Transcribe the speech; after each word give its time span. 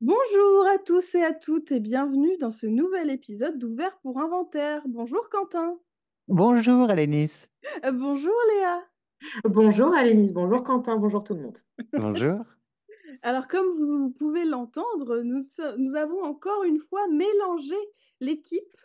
Bonjour 0.00 0.64
à 0.72 0.78
tous 0.78 1.16
et 1.16 1.24
à 1.24 1.34
toutes 1.34 1.72
et 1.72 1.80
bienvenue 1.80 2.38
dans 2.38 2.52
ce 2.52 2.68
nouvel 2.68 3.10
épisode 3.10 3.58
d'Ouvert 3.58 3.98
pour 4.00 4.20
Inventaire. 4.20 4.80
Bonjour 4.86 5.28
Quentin. 5.28 5.76
Bonjour 6.28 6.88
Alénis. 6.88 7.46
Euh, 7.84 7.90
bonjour 7.90 8.34
Léa. 8.52 8.80
Bonjour 9.42 9.92
Alénis, 9.92 10.30
bonjour 10.30 10.62
Quentin, 10.62 10.98
bonjour 10.98 11.24
tout 11.24 11.34
le 11.34 11.40
monde. 11.40 11.58
Bonjour. 11.94 12.44
Alors 13.22 13.48
comme 13.48 13.66
vous 13.76 14.10
pouvez 14.10 14.44
l'entendre, 14.44 15.18
nous, 15.22 15.42
nous 15.78 15.96
avons 15.96 16.22
encore 16.22 16.62
une 16.62 16.78
fois 16.78 17.04
mélangé 17.08 17.74
l'équipe 18.20 18.76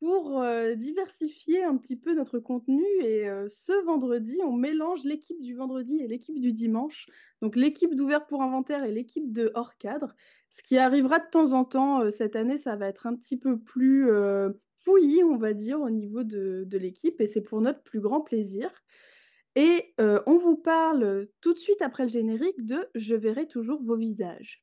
pour 0.00 0.42
euh, 0.42 0.74
diversifier 0.74 1.62
un 1.62 1.76
petit 1.76 1.96
peu 1.96 2.12
notre 2.12 2.40
contenu. 2.40 2.84
Et 3.00 3.28
euh, 3.28 3.46
ce 3.48 3.72
vendredi, 3.84 4.36
on 4.44 4.52
mélange 4.52 5.04
l'équipe 5.04 5.40
du 5.40 5.54
vendredi 5.54 6.00
et 6.02 6.08
l'équipe 6.08 6.40
du 6.40 6.52
dimanche. 6.52 7.06
Donc 7.40 7.56
l'équipe 7.56 7.94
d'ouvert 7.94 8.26
pour 8.26 8.42
inventaire 8.42 8.84
et 8.84 8.92
l'équipe 8.92 9.32
de 9.32 9.50
hors 9.54 9.78
cadre. 9.78 10.14
Ce 10.52 10.62
qui 10.62 10.78
arrivera 10.78 11.18
de 11.18 11.28
temps 11.32 11.52
en 11.54 11.64
temps 11.64 12.02
euh, 12.02 12.10
cette 12.10 12.36
année, 12.36 12.58
ça 12.58 12.76
va 12.76 12.86
être 12.86 13.08
un 13.08 13.16
petit 13.16 13.36
peu 13.36 13.58
plus 13.58 14.08
fouillis, 14.76 15.24
on 15.24 15.36
va 15.36 15.52
dire, 15.54 15.80
au 15.80 15.90
niveau 15.90 16.22
de, 16.22 16.64
de 16.66 16.78
l'équipe. 16.78 17.20
Et 17.20 17.26
c'est 17.26 17.42
pour 17.42 17.60
notre 17.60 17.82
plus 17.82 18.00
grand 18.00 18.20
plaisir. 18.20 18.70
Et 19.56 19.94
on 19.98 20.38
vous 20.38 20.56
parle 20.56 21.28
tout 21.40 21.52
de 21.52 21.58
suite 21.58 21.82
après 21.82 22.04
le 22.04 22.08
générique 22.08 22.64
de 22.64 22.88
Je 22.94 23.14
verrai 23.16 23.48
toujours 23.48 23.82
vos 23.82 23.96
visages. 23.96 24.62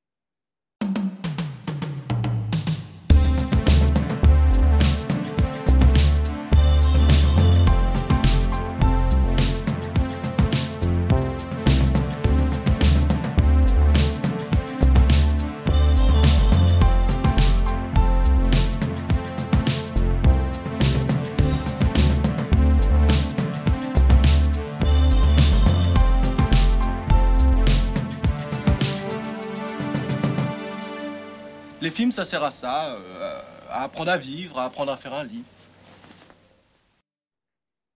Les 31.82 31.90
films, 31.92 32.12
ça 32.12 32.26
sert 32.26 32.44
à 32.44 32.52
ça, 32.52 32.96
euh, 32.96 33.42
à 33.70 33.84
apprendre 33.84 34.12
à 34.12 34.18
vivre, 34.18 34.60
à 34.60 34.66
apprendre 34.66 34.92
à 34.92 34.98
faire 34.98 35.14
un 35.14 35.24
lit. 35.24 35.44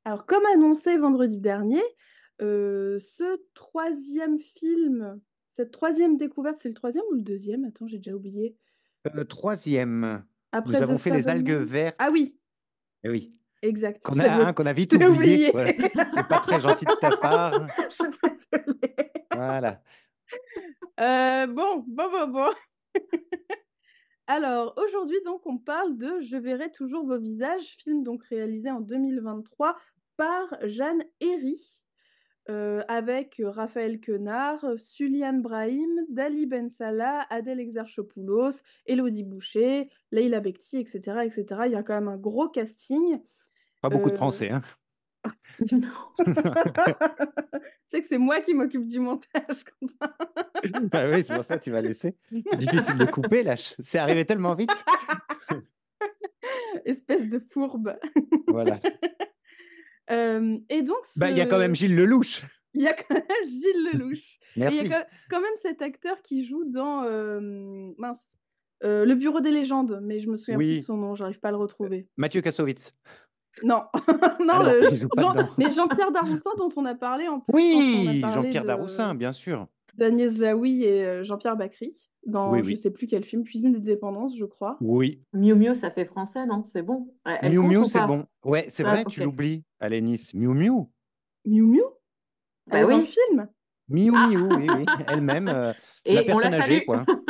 Alors, 0.05 0.25
comme 0.25 0.45
annoncé 0.53 0.97
vendredi 0.97 1.41
dernier, 1.41 1.81
euh, 2.41 2.97
ce 2.99 3.41
troisième 3.53 4.39
film, 4.39 5.19
cette 5.51 5.71
troisième 5.71 6.17
découverte, 6.17 6.59
c'est 6.59 6.69
le 6.69 6.75
troisième 6.75 7.03
ou 7.11 7.15
le 7.15 7.21
deuxième? 7.21 7.65
Attends, 7.65 7.87
j'ai 7.87 7.97
déjà 7.97 8.15
oublié. 8.15 8.57
Le 9.13 9.25
troisième. 9.25 10.23
Après 10.53 10.77
Nous 10.77 10.83
avons 10.83 10.97
fait 10.97 11.11
les 11.11 11.27
algues 11.27 11.51
vertes. 11.51 11.95
Ah 11.99 12.07
oui. 12.11 12.37
Eh 13.03 13.09
oui. 13.09 13.35
Exact. 13.61 14.01
Qu'on 14.03 14.19
a, 14.19 14.53
qu'on 14.53 14.65
a 14.65 14.73
vite 14.73 14.93
oublié. 15.09 15.51
C'est 16.13 16.27
pas 16.27 16.39
très 16.39 16.59
gentil 16.61 16.85
de 16.85 16.95
ta 16.99 17.17
part. 17.17 17.67
Je 17.89 17.95
suis 17.95 18.03
désolée. 18.23 18.95
Voilà. 19.33 19.81
Euh, 20.99 21.47
bon, 21.47 21.83
bon, 21.85 22.09
bon, 22.09 22.27
bon. 22.27 22.49
Alors, 24.27 24.73
aujourd'hui, 24.77 25.17
donc, 25.25 25.45
on 25.45 25.57
parle 25.57 25.97
de 25.97 26.21
Je 26.21 26.37
verrai 26.37 26.71
toujours 26.71 27.05
vos 27.05 27.19
visages, 27.19 27.75
film 27.83 28.03
donc 28.03 28.23
réalisé 28.23 28.71
en 28.71 28.79
2023 28.79 29.77
par 30.15 30.55
Jeanne 30.63 31.03
Herry, 31.19 31.59
euh, 32.49 32.81
avec 32.87 33.41
Raphaël 33.43 33.99
Quenard, 33.99 34.65
Suliane 34.77 35.41
Brahim, 35.41 36.05
Dali 36.09 36.45
Ben 36.45 36.69
Salah, 36.69 37.25
Adèle 37.29 37.59
Exarchopoulos, 37.59 38.61
Elodie 38.85 39.23
Boucher, 39.23 39.89
Leila 40.11 40.39
Bekti, 40.39 40.77
etc., 40.77 41.19
etc. 41.23 41.61
Il 41.65 41.71
y 41.71 41.75
a 41.75 41.83
quand 41.83 41.95
même 41.95 42.07
un 42.07 42.17
gros 42.17 42.47
casting. 42.47 43.19
Pas 43.81 43.89
beaucoup 43.89 44.09
de 44.09 44.13
euh, 44.13 44.17
français, 44.17 44.51
hein 44.51 44.61
sais 47.93 48.01
que 48.01 48.07
c'est 48.07 48.17
moi 48.17 48.41
qui 48.41 48.53
m'occupe 48.53 48.87
du 48.87 48.99
montage, 48.99 49.63
Quentin. 49.79 50.13
bah 50.91 51.09
oui, 51.09 51.23
c'est 51.23 51.33
pour 51.33 51.43
ça 51.43 51.57
que 51.57 51.63
tu 51.63 51.71
vas 51.71 51.81
laisser. 51.81 52.15
difficile 52.31 52.97
de 52.97 53.05
couper, 53.05 53.43
là. 53.43 53.55
C'est 53.57 53.99
arrivé 53.99 54.25
tellement 54.25 54.55
vite. 54.55 54.71
Espèce 56.85 57.27
de 57.27 57.39
fourbe. 57.51 57.95
voilà. 58.47 58.79
Euh, 60.11 60.57
et 60.67 60.81
donc, 60.81 60.97
bah, 61.15 61.31
il 61.31 61.37
y 61.37 61.41
a 61.41 61.45
quand 61.45 61.57
même 61.57 61.73
Gilles 61.73 61.95
Lelouch. 61.95 62.43
Il 62.73 62.81
y 62.81 62.87
a 62.87 62.93
quand 62.93 63.15
même 63.15 63.45
Gilles 63.45 63.93
Lelouch. 63.93 64.37
Merci. 64.57 64.79
il 64.83 64.87
y 64.89 64.93
a 64.93 65.07
quand 65.29 65.39
même 65.39 65.55
cet 65.55 65.81
acteur 65.81 66.21
qui 66.21 66.45
joue 66.45 66.65
dans 66.65 67.03
euh, 67.03 67.39
mince, 67.97 68.27
euh, 68.83 69.05
Le 69.05 69.15
Bureau 69.15 69.39
des 69.39 69.51
légendes, 69.51 70.01
mais 70.03 70.19
je 70.19 70.29
me 70.29 70.35
souviens 70.35 70.57
plus 70.57 70.79
de 70.79 70.83
son 70.83 70.97
nom, 70.97 71.15
j'arrive 71.15 71.39
pas 71.39 71.47
à 71.47 71.51
le 71.51 71.57
retrouver. 71.57 72.09
Mathieu 72.17 72.41
Kassovitz. 72.41 72.93
Non, 73.61 73.83
non 74.45 74.63
mais 75.57 75.71
Jean-Pierre 75.71 76.11
Daroussin 76.11 76.49
dont 76.57 76.69
on 76.75 76.85
a 76.85 76.95
parlé 76.95 77.27
en 77.27 77.39
plus. 77.39 77.53
Oui, 77.53 78.21
Jean-Pierre 78.33 78.65
Daroussin, 78.65 79.13
bien 79.13 79.31
sûr. 79.31 79.67
D'agnès 79.95 80.39
Jaoui 80.39 80.83
et 80.83 81.05
euh, 81.05 81.23
Jean-Pierre 81.23 81.55
Bacry 81.55 81.95
dans 82.25 82.61
je 82.61 82.69
ne 82.69 82.75
sais 82.75 82.91
plus 82.91 83.07
quel 83.07 83.23
film, 83.23 83.43
Cuisine 83.43 83.73
des 83.73 83.79
dépendances, 83.79 84.37
je 84.37 84.45
crois. 84.45 84.77
Oui. 84.81 85.21
Miu 85.33 85.55
Miu, 85.55 85.75
ça 85.75 85.91
fait 85.91 86.05
français, 86.05 86.45
non? 86.45 86.63
C'est 86.65 86.81
bon. 86.81 87.13
Miu 87.43 87.61
Miu, 87.61 87.85
c'est 87.85 88.05
bon. 88.05 88.25
Ouais, 88.43 88.65
c'est 88.69 88.83
vrai, 88.83 89.03
tu 89.05 89.21
l'oublies. 89.21 89.63
Allez, 89.79 90.01
Nice. 90.01 90.33
Miu 90.33 90.53
Miu? 90.53 90.87
Miu 91.45 91.63
Miu? 91.63 91.83
Bah 92.67 92.85
oui. 92.85 92.93
Dans 92.93 92.97
le 92.99 93.03
film? 93.03 93.47
Miu 93.89 94.11
ah. 94.15 94.27
Miu, 94.27 94.41
oui, 94.55 94.67
oui. 94.69 94.85
Elle-même, 95.07 95.47
euh, 95.49 95.73
la 96.05 96.23
personne 96.23 96.53
âgée, 96.53 96.85
quoi. 96.85 97.05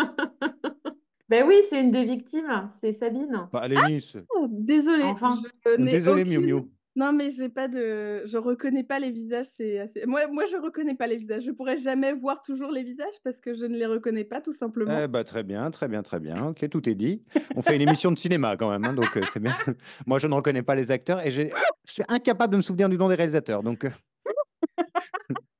Ben 1.29 1.45
oui, 1.47 1.61
c'est 1.69 1.81
une 1.81 1.91
des 1.91 2.03
victimes, 2.03 2.69
c'est 2.79 2.91
Sabine. 2.91 3.47
Bah, 3.51 3.67
Nice. 3.87 4.17
Ah, 4.17 4.45
désolée. 4.49 5.03
Enfin. 5.03 5.37
Désolée, 5.77 6.25
Miu 6.25 6.39
Miu. 6.39 6.69
Non, 6.95 7.11
mais 7.11 7.31
j'ai 7.31 7.49
pas 7.49 7.67
de, 7.67 8.23
je 8.25 8.37
reconnais 8.37 8.83
pas 8.83 8.99
les 8.99 9.09
visages. 9.09 9.47
C'est 9.47 9.79
assez... 9.79 10.05
moi, 10.05 10.27
moi, 10.31 10.43
je 10.45 10.57
reconnais 10.57 10.93
pas 10.93 11.07
les 11.07 11.17
visages. 11.17 11.43
Je 11.43 11.51
pourrais 11.51 11.77
jamais 11.77 12.13
voir 12.13 12.43
toujours 12.43 12.69
les 12.69 12.83
visages 12.83 13.15
parce 13.23 13.39
que 13.39 13.55
je 13.55 13.65
ne 13.65 13.75
les 13.75 13.87
reconnais 13.87 14.23
pas, 14.23 14.41
tout 14.41 14.53
simplement. 14.53 14.95
Eh 15.03 15.07
bah, 15.07 15.23
très 15.23 15.41
bien, 15.41 15.71
très 15.71 15.87
bien, 15.87 16.03
très 16.03 16.19
bien. 16.19 16.49
Ok, 16.49 16.69
tout 16.69 16.87
est 16.87 16.93
dit. 16.93 17.23
On 17.55 17.63
fait 17.63 17.75
une 17.75 17.81
émission 17.81 18.11
de 18.11 18.19
cinéma 18.19 18.57
quand 18.57 18.69
même, 18.69 18.85
hein, 18.85 18.93
donc 18.93 19.17
euh, 19.17 19.23
c'est 19.31 19.39
bien. 19.39 19.55
moi, 20.05 20.19
je 20.19 20.27
ne 20.27 20.35
reconnais 20.35 20.61
pas 20.61 20.75
les 20.75 20.91
acteurs 20.91 21.25
et 21.25 21.31
je 21.31 21.49
suis 21.83 22.03
incapable 22.09 22.51
de 22.51 22.57
me 22.57 22.61
souvenir 22.61 22.89
du 22.89 22.97
nom 22.97 23.09
des 23.09 23.15
réalisateurs, 23.15 23.63
donc. 23.63 23.85
Euh. 23.85 23.89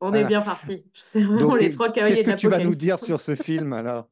On 0.02 0.14
est 0.14 0.26
bien 0.26 0.42
parti. 0.42 0.86
C'est 0.94 1.24
vraiment 1.24 1.56
les 1.56 1.72
trois 1.72 1.92
Qu'est-ce 1.92 2.24
que 2.24 2.32
tu 2.36 2.50
vas 2.50 2.60
nous 2.60 2.76
dire 2.76 3.00
sur 3.00 3.20
ce 3.20 3.36
film 3.36 3.74
alors? 3.74 4.08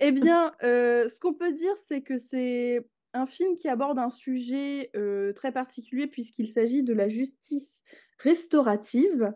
Eh 0.00 0.12
bien, 0.12 0.52
euh, 0.62 1.08
ce 1.08 1.20
qu'on 1.20 1.34
peut 1.34 1.52
dire, 1.52 1.76
c'est 1.76 2.02
que 2.02 2.18
c'est 2.18 2.86
un 3.12 3.26
film 3.26 3.54
qui 3.56 3.68
aborde 3.68 3.98
un 3.98 4.10
sujet 4.10 4.90
euh, 4.96 5.32
très 5.32 5.52
particulier 5.52 6.06
puisqu'il 6.06 6.48
s'agit 6.48 6.82
de 6.82 6.92
la 6.92 7.08
justice 7.08 7.82
restaurative. 8.18 9.32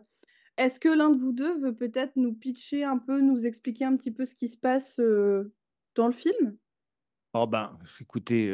Est-ce 0.57 0.79
que 0.79 0.89
l'un 0.89 1.09
de 1.09 1.17
vous 1.17 1.31
deux 1.31 1.57
veut 1.59 1.75
peut-être 1.75 2.13
nous 2.15 2.33
pitcher 2.33 2.83
un 2.83 2.97
peu, 2.97 3.21
nous 3.21 3.47
expliquer 3.47 3.85
un 3.85 3.95
petit 3.95 4.11
peu 4.11 4.25
ce 4.25 4.35
qui 4.35 4.49
se 4.49 4.57
passe 4.57 4.99
euh, 4.99 5.53
dans 5.95 6.07
le 6.07 6.13
film? 6.13 6.57
Oh 7.33 7.47
ben, 7.47 7.77
écoutez, 8.01 8.47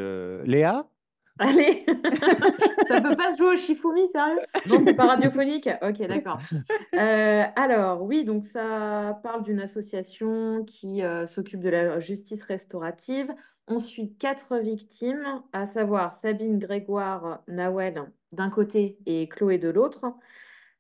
Léa? 0.43 0.89
Allez 1.38 1.85
Ça 2.88 3.01
peut 3.01 3.16
pas 3.16 3.34
se 3.34 3.38
jouer 3.38 3.53
au 3.53 3.57
Shifumi, 3.57 4.07
sérieux? 4.07 4.40
Non, 4.68 4.79
c'est 4.84 4.94
pas 4.94 5.06
radiophonique 5.06 5.69
Ok, 5.81 6.06
d'accord. 6.07 6.40
Euh, 6.96 7.44
alors, 7.57 8.03
oui, 8.03 8.23
donc 8.23 8.46
ça 8.46 9.19
parle 9.22 9.44
d'une 9.44 9.59
association 9.59 10.63
qui 10.63 11.03
euh, 11.03 11.25
s'occupe 11.25 11.59
de 11.59 11.68
la 11.68 12.00
justice 12.00 12.41
restaurative. 12.44 13.29
On 13.68 13.79
suit 13.79 14.13
quatre 14.13 14.57
victimes, 14.59 15.41
à 15.51 15.66
savoir 15.66 16.13
Sabine 16.13 16.57
Grégoire 16.57 17.41
Nawel 17.50 18.03
d'un 18.31 18.50
côté 18.50 18.97
et 19.06 19.28
Chloé 19.28 19.57
de 19.57 19.67
l'autre. 19.67 20.06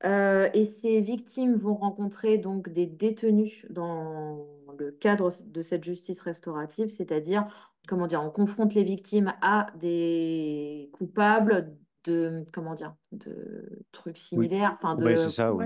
Euh, 0.05 0.49
et 0.53 0.63
ces 0.63 1.01
victimes 1.01 1.55
vont 1.55 1.75
rencontrer 1.75 2.37
donc 2.37 2.69
des 2.69 2.85
détenus 2.85 3.65
dans 3.69 4.45
le 4.77 4.91
cadre 4.91 5.29
de 5.45 5.61
cette 5.61 5.83
justice 5.83 6.21
restaurative, 6.21 6.87
c'est-à-dire 6.89 7.73
comment 7.87 8.07
dire, 8.07 8.21
on 8.21 8.29
confronte 8.29 8.73
les 8.73 8.83
victimes 8.83 9.33
à 9.41 9.67
des 9.79 10.89
coupables 10.93 11.75
de, 12.05 12.45
comment 12.53 12.73
dire, 12.73 12.95
de 13.11 13.83
trucs 13.91 14.17
similaires. 14.17 14.77
Enfin, 14.77 14.95
de, 14.95 15.15
c'est 15.15 15.29
ça, 15.29 15.53
oui. 15.53 15.65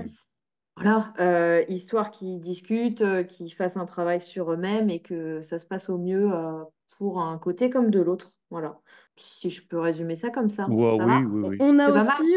Voilà, 0.76 1.12
euh, 1.20 1.62
histoire 1.68 2.10
qu'ils 2.10 2.40
discutent, 2.40 3.02
euh, 3.02 3.22
qu'ils 3.22 3.52
fassent 3.52 3.76
un 3.76 3.84
travail 3.84 4.20
sur 4.20 4.50
eux-mêmes 4.50 4.88
et 4.88 5.00
que 5.00 5.42
ça 5.42 5.58
se 5.58 5.66
passe 5.66 5.90
au 5.90 5.98
mieux 5.98 6.32
euh, 6.32 6.62
pour 7.00 7.22
un 7.22 7.38
côté 7.38 7.70
comme 7.70 7.90
de 7.90 7.98
l'autre. 7.98 8.34
Voilà 8.50 8.78
si 9.16 9.50
je 9.50 9.66
peux 9.66 9.78
résumer 9.78 10.16
ça 10.16 10.30
comme 10.30 10.48
ça. 10.48 10.66
oui, 10.70 10.98
oui, 10.98 11.48
oui. 11.48 11.56
On 11.60 11.78
a 11.78 11.90
aussi, 11.90 12.36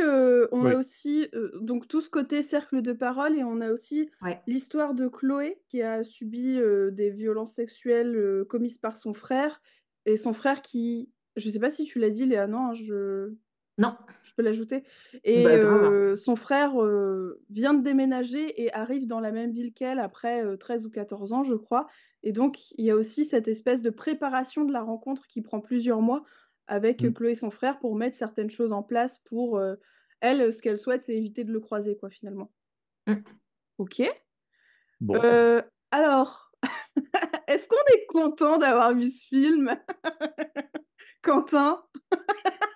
on 0.51 0.65
a 0.65 0.75
aussi 0.75 1.29
donc 1.61 1.87
tout 1.87 2.01
ce 2.01 2.09
côté 2.09 2.41
cercle 2.41 2.81
de 2.81 2.91
parole 2.91 3.37
et 3.37 3.43
on 3.43 3.61
a 3.61 3.71
aussi 3.71 4.09
l'histoire 4.47 4.93
de 4.93 5.07
Chloé 5.07 5.61
qui 5.69 5.81
a 5.81 6.03
subi 6.03 6.59
des 6.91 7.09
violences 7.09 7.53
sexuelles 7.53 8.43
commises 8.49 8.77
par 8.77 8.97
son 8.97 9.13
frère 9.13 9.61
et 10.05 10.17
son 10.17 10.33
frère 10.33 10.61
qui, 10.61 11.09
je 11.37 11.49
sais 11.49 11.59
pas 11.59 11.69
si 11.69 11.85
tu 11.85 11.99
l'as 11.99 12.09
dit 12.09 12.25
Léa, 12.25 12.47
non, 12.47 12.71
hein, 12.71 12.73
je 12.73 13.33
Non. 13.77 13.95
Je 14.23 14.33
peux 14.35 14.43
l'ajouter. 14.43 14.83
Et 15.23 15.43
Bah, 15.43 15.51
euh, 15.51 16.15
son 16.15 16.35
frère 16.35 16.81
euh, 16.81 17.41
vient 17.49 17.73
de 17.73 17.83
déménager 17.83 18.61
et 18.61 18.73
arrive 18.73 19.07
dans 19.07 19.19
la 19.19 19.31
même 19.31 19.51
ville 19.51 19.73
qu'elle 19.73 19.99
après 19.99 20.43
euh, 20.43 20.57
13 20.57 20.85
ou 20.85 20.89
14 20.89 21.33
ans, 21.33 21.43
je 21.43 21.53
crois. 21.53 21.87
Et 22.23 22.31
donc, 22.31 22.71
il 22.77 22.85
y 22.85 22.91
a 22.91 22.95
aussi 22.95 23.25
cette 23.25 23.47
espèce 23.47 23.81
de 23.81 23.89
préparation 23.89 24.63
de 24.65 24.71
la 24.71 24.81
rencontre 24.81 25.27
qui 25.27 25.41
prend 25.41 25.59
plusieurs 25.59 26.01
mois 26.01 26.23
avec 26.67 27.03
euh, 27.03 27.09
Mm. 27.09 27.13
Chloé 27.13 27.31
et 27.31 27.35
son 27.35 27.51
frère 27.51 27.79
pour 27.79 27.95
mettre 27.95 28.15
certaines 28.15 28.49
choses 28.49 28.71
en 28.71 28.83
place 28.83 29.19
pour 29.25 29.57
euh, 29.57 29.75
elle, 30.19 30.53
ce 30.53 30.61
qu'elle 30.61 30.77
souhaite, 30.77 31.01
c'est 31.01 31.15
éviter 31.15 31.43
de 31.43 31.51
le 31.51 31.59
croiser, 31.59 31.97
quoi, 31.97 32.09
finalement. 32.09 32.51
Mm. 33.07 33.15
Ok. 33.79 34.01
Bon. 35.01 35.19
Alors, 35.91 36.51
est-ce 37.47 37.67
qu'on 37.67 37.93
est 37.93 38.05
content 38.07 38.57
d'avoir 38.57 38.93
vu 38.95 39.05
ce 39.05 39.27
film? 39.27 39.77
Quentin? 41.21 41.83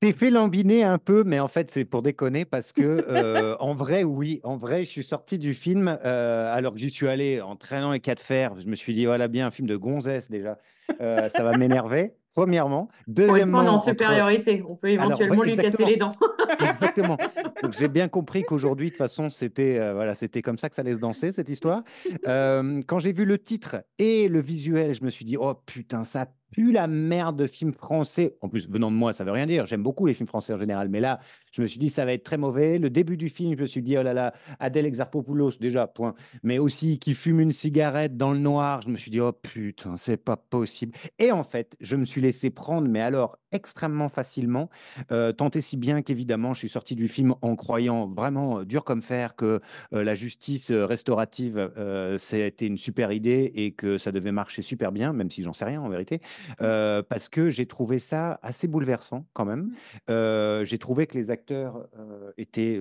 t'ai 0.00 0.12
fait 0.12 0.30
lambiner 0.30 0.84
un 0.84 0.98
peu, 0.98 1.24
mais 1.24 1.40
en 1.40 1.48
fait, 1.48 1.70
c'est 1.70 1.84
pour 1.84 2.02
déconner 2.02 2.44
parce 2.44 2.72
que, 2.72 2.82
euh, 3.08 3.56
en 3.58 3.74
vrai, 3.74 4.04
oui, 4.04 4.40
en 4.44 4.56
vrai, 4.56 4.84
je 4.84 4.90
suis 4.90 5.04
sorti 5.04 5.38
du 5.38 5.54
film 5.54 5.98
euh, 6.04 6.54
alors 6.54 6.74
que 6.74 6.78
j'y 6.78 6.90
suis 6.90 7.08
allé 7.08 7.40
en 7.40 7.56
traînant 7.56 7.92
les 7.92 8.00
quatre 8.00 8.20
fers. 8.20 8.58
Je 8.60 8.68
me 8.68 8.76
suis 8.76 8.92
dit, 8.94 9.06
voilà, 9.06 9.28
bien 9.28 9.46
un 9.46 9.50
film 9.50 9.68
de 9.68 9.76
gonzesse 9.76 10.30
déjà, 10.30 10.58
Euh, 11.00 11.28
ça 11.30 11.42
va 11.42 11.56
m'énerver. 11.56 12.12
Premièrement, 12.34 12.86
fois, 12.86 12.94
on 13.08 13.12
deuxièmement, 13.12 13.58
en 13.58 13.66
entre- 13.74 13.84
supériorité. 13.84 14.62
On 14.66 14.74
peut 14.76 14.88
Alors, 14.88 15.04
éventuellement 15.04 15.36
ouais, 15.36 15.46
lui 15.48 15.56
casser 15.56 15.84
les 15.84 15.96
dents. 15.96 16.16
Exactement. 16.66 17.16
Donc 17.62 17.72
j'ai 17.78 17.88
bien 17.88 18.08
compris 18.08 18.42
qu'aujourd'hui, 18.46 18.86
de 18.86 18.90
toute 18.92 18.98
façon, 18.98 19.30
c'était 19.30 19.92
voilà, 19.92 20.14
c'était 20.14 20.40
comme 20.42 20.58
ça 20.58 20.68
que 20.70 20.74
ça 20.74 20.80
allait 20.82 20.94
se 20.94 20.98
danser 21.00 21.30
cette 21.32 21.48
histoire. 21.50 21.82
Quand 22.24 22.98
j'ai 22.98 23.12
vu 23.12 23.24
le 23.26 23.38
titre 23.38 23.84
et 23.98 24.28
le 24.28 24.40
visuel, 24.40 24.94
je 24.94 25.04
me 25.04 25.10
suis 25.10 25.24
dit 25.24 25.36
oh 25.38 25.54
putain, 25.66 26.04
ça 26.04 26.26
pue 26.52 26.70
la 26.70 26.86
merde 26.86 27.36
de 27.36 27.46
film 27.46 27.72
français. 27.72 28.36
En 28.40 28.48
plus, 28.48 28.68
venant 28.68 28.90
de 28.90 28.96
moi, 28.96 29.12
ça 29.12 29.24
veut 29.24 29.32
rien 29.32 29.46
dire. 29.46 29.66
J'aime 29.66 29.82
beaucoup 29.82 30.06
les 30.06 30.14
films 30.14 30.28
français 30.28 30.52
en 30.52 30.58
général, 30.58 30.88
mais 30.88 31.00
là, 31.00 31.18
je 31.50 31.62
me 31.62 31.66
suis 31.66 31.78
dit 31.78 31.90
ça 31.90 32.04
va 32.04 32.12
être 32.12 32.22
très 32.22 32.36
mauvais. 32.36 32.78
Le 32.78 32.90
début 32.90 33.16
du 33.16 33.28
film, 33.28 33.56
je 33.56 33.62
me 33.62 33.66
suis 33.66 33.82
dit 33.82 33.98
oh 33.98 34.02
là 34.02 34.12
là, 34.14 34.32
Adèle 34.60 34.86
Exarchopoulos 34.86 35.58
déjà 35.60 35.86
point, 35.86 36.14
mais 36.42 36.58
aussi 36.58 36.98
qui 36.98 37.14
fume 37.14 37.40
une 37.40 37.52
cigarette 37.52 38.16
dans 38.16 38.32
le 38.32 38.38
noir. 38.38 38.82
Je 38.82 38.90
me 38.90 38.96
suis 38.96 39.10
dit 39.10 39.20
oh 39.20 39.32
putain, 39.32 39.96
c'est 39.96 40.16
pas 40.16 40.36
possible. 40.36 40.94
Et 41.18 41.32
en 41.32 41.42
fait, 41.42 41.74
je 41.80 41.96
me 41.96 42.04
suis 42.04 42.20
laissé 42.20 42.50
prendre, 42.50 42.88
mais 42.88 43.00
alors 43.00 43.38
extrêmement 43.52 44.08
facilement. 44.08 44.70
Euh, 45.10 45.32
tant 45.32 45.50
et 45.50 45.60
si 45.60 45.76
bien 45.76 46.02
qu'évidemment, 46.02 46.54
je 46.54 46.60
suis 46.60 46.68
sorti 46.68 46.94
du 46.94 47.08
film 47.08 47.34
en 47.42 47.56
croyant 47.56 48.08
vraiment 48.08 48.60
euh, 48.60 48.64
dur 48.64 48.84
comme 48.84 49.02
fer 49.02 49.36
que 49.36 49.60
euh, 49.92 50.04
la 50.04 50.14
justice 50.14 50.70
euh, 50.70 50.86
restaurative, 50.86 51.70
c'était 52.18 52.66
une 52.66 52.78
super 52.78 53.12
idée 53.12 53.52
et 53.54 53.72
que 53.72 53.98
ça 53.98 54.12
devait 54.12 54.32
marcher 54.32 54.62
super 54.62 54.92
bien, 54.92 55.12
même 55.12 55.30
si 55.30 55.42
j'en 55.42 55.52
sais 55.52 55.64
rien 55.64 55.80
en 55.80 55.88
vérité, 55.88 56.20
euh, 56.60 57.02
parce 57.02 57.28
que 57.28 57.48
j'ai 57.48 57.66
trouvé 57.66 57.98
ça 57.98 58.38
assez 58.42 58.68
bouleversant 58.68 59.26
quand 59.32 59.44
même. 59.44 59.74
Euh, 60.10 60.64
j'ai 60.64 60.78
trouvé 60.78 61.06
que 61.06 61.16
les 61.16 61.30
acteurs 61.30 61.88
étaient 62.36 62.80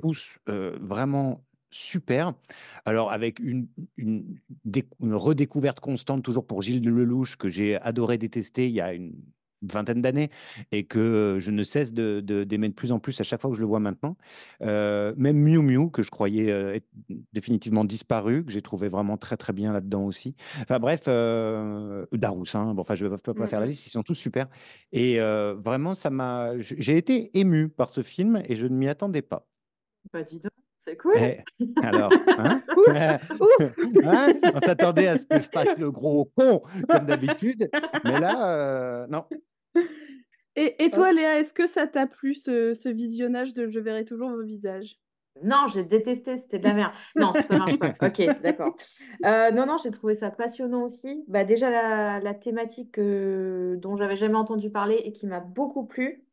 tous 0.00 0.38
vraiment 0.46 1.44
super. 1.70 2.34
Alors, 2.84 3.10
avec 3.12 3.38
une, 3.40 3.66
une 3.96 4.38
redécouverte 5.00 5.80
constante, 5.80 6.22
toujours 6.22 6.46
pour 6.46 6.62
Gilles 6.62 6.86
Lelouch, 6.86 7.36
que 7.36 7.48
j'ai 7.48 7.80
adoré 7.80 8.18
détester 8.18 8.68
il 8.68 8.74
y 8.74 8.80
a 8.80 8.92
une 8.92 9.14
vingtaine 9.62 10.02
d'années 10.02 10.30
et 10.72 10.84
que 10.84 11.36
je 11.40 11.50
ne 11.50 11.62
cesse 11.62 11.92
de, 11.92 12.20
de- 12.20 12.44
d'aimer 12.44 12.68
de 12.68 12.74
plus 12.74 12.92
en 12.92 12.98
plus 12.98 13.20
à 13.20 13.24
chaque 13.24 13.40
fois 13.40 13.50
que 13.50 13.56
je 13.56 13.60
le 13.62 13.66
vois 13.66 13.80
maintenant. 13.80 14.16
Euh, 14.62 15.12
même 15.16 15.36
Miu 15.36 15.58
Miu, 15.62 15.90
que 15.90 16.02
je 16.02 16.10
croyais 16.10 16.50
euh, 16.50 16.74
être 16.74 16.86
définitivement 17.32 17.84
disparu, 17.84 18.44
que 18.44 18.50
j'ai 18.52 18.62
trouvé 18.62 18.88
vraiment 18.88 19.16
très 19.16 19.36
très 19.36 19.52
bien 19.52 19.72
là-dedans 19.72 20.04
aussi. 20.04 20.34
Enfin 20.60 20.78
bref, 20.78 21.02
euh, 21.08 22.06
Daroussin, 22.12 22.74
bon, 22.74 22.80
enfin 22.80 22.94
je 22.94 23.04
ne 23.04 23.10
vais 23.10 23.16
pas, 23.16 23.46
faire 23.46 23.60
la 23.60 23.66
Mhm. 23.66 23.70
liste, 23.70 23.86
ils 23.86 23.90
sont 23.90 24.02
tous 24.02 24.14
super. 24.14 24.48
Et 24.92 25.18
vraiment, 25.18 25.94
ça 25.94 26.10
m'a, 26.10 26.52
j'ai 26.58 26.96
été 26.96 27.38
ému 27.38 27.68
par 27.68 27.90
ce 27.90 28.02
film 28.02 28.42
et 28.48 28.56
je 28.56 28.66
ne 28.66 28.74
m'y 28.76 28.88
attendais 28.88 29.22
pas. 29.22 29.46
Bah, 30.12 30.22
dis 30.22 30.40
donc, 30.40 30.50
c'est 30.84 30.96
cool. 30.96 31.12
Eh, 31.16 31.38
alors, 31.82 32.12
hein? 32.38 32.60
Hein? 34.04 34.32
On 34.54 34.60
s'attendait 34.60 35.06
à 35.06 35.16
ce 35.16 35.26
que 35.26 35.38
je 35.38 35.48
fasse 35.52 35.78
le 35.78 35.90
gros 35.90 36.24
con, 36.36 36.62
comme 36.88 37.06
d'habitude. 37.06 37.70
Mais 38.04 38.18
là, 38.18 38.56
euh, 38.56 39.06
non. 39.08 39.24
Et, 40.56 40.84
et 40.84 40.90
toi, 40.90 41.12
Léa, 41.12 41.38
est-ce 41.38 41.54
que 41.54 41.66
ça 41.66 41.86
t'a 41.86 42.06
plu 42.06 42.34
ce, 42.34 42.74
ce 42.74 42.88
visionnage 42.88 43.54
de 43.54 43.68
Je 43.68 43.80
verrai 43.80 44.04
toujours 44.04 44.30
vos 44.30 44.42
visages? 44.42 45.00
Non, 45.42 45.66
j'ai 45.66 45.82
détesté, 45.82 46.36
c'était 46.36 46.58
de 46.58 46.64
la 46.64 46.74
merde. 46.74 46.92
Non, 47.16 47.32
ça 47.48 47.54
marche 47.56 47.78
pas. 47.78 47.94
Ok, 48.02 48.20
d'accord. 48.42 48.76
Euh, 49.24 49.50
non, 49.50 49.66
non, 49.66 49.76
j'ai 49.82 49.90
trouvé 49.90 50.14
ça 50.14 50.30
passionnant 50.30 50.82
aussi. 50.84 51.24
Bah, 51.26 51.44
déjà, 51.44 51.70
la, 51.70 52.20
la 52.20 52.34
thématique 52.34 52.98
euh, 52.98 53.76
dont 53.76 53.96
j'avais 53.96 54.16
jamais 54.16 54.36
entendu 54.36 54.70
parler 54.70 54.96
et 55.04 55.12
qui 55.12 55.26
m'a 55.26 55.40
beaucoup 55.40 55.86
plu. 55.86 56.26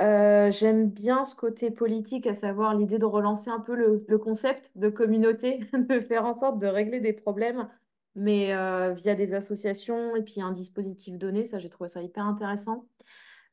Euh, 0.00 0.50
j'aime 0.50 0.90
bien 0.90 1.24
ce 1.24 1.36
côté 1.36 1.70
politique, 1.70 2.26
à 2.26 2.34
savoir 2.34 2.74
l'idée 2.74 2.98
de 2.98 3.04
relancer 3.04 3.50
un 3.50 3.60
peu 3.60 3.74
le, 3.76 4.04
le 4.08 4.18
concept 4.18 4.72
de 4.76 4.88
communauté, 4.90 5.60
de 5.74 6.00
faire 6.00 6.24
en 6.26 6.38
sorte 6.38 6.58
de 6.58 6.66
régler 6.66 7.00
des 7.00 7.12
problèmes, 7.12 7.68
mais 8.14 8.52
euh, 8.54 8.92
via 8.92 9.14
des 9.14 9.34
associations 9.34 10.16
et 10.16 10.22
puis 10.22 10.40
un 10.40 10.52
dispositif 10.52 11.18
donné. 11.18 11.44
Ça, 11.44 11.58
j'ai 11.58 11.68
trouvé 11.68 11.88
ça 11.88 12.02
hyper 12.02 12.26
intéressant. 12.26 12.86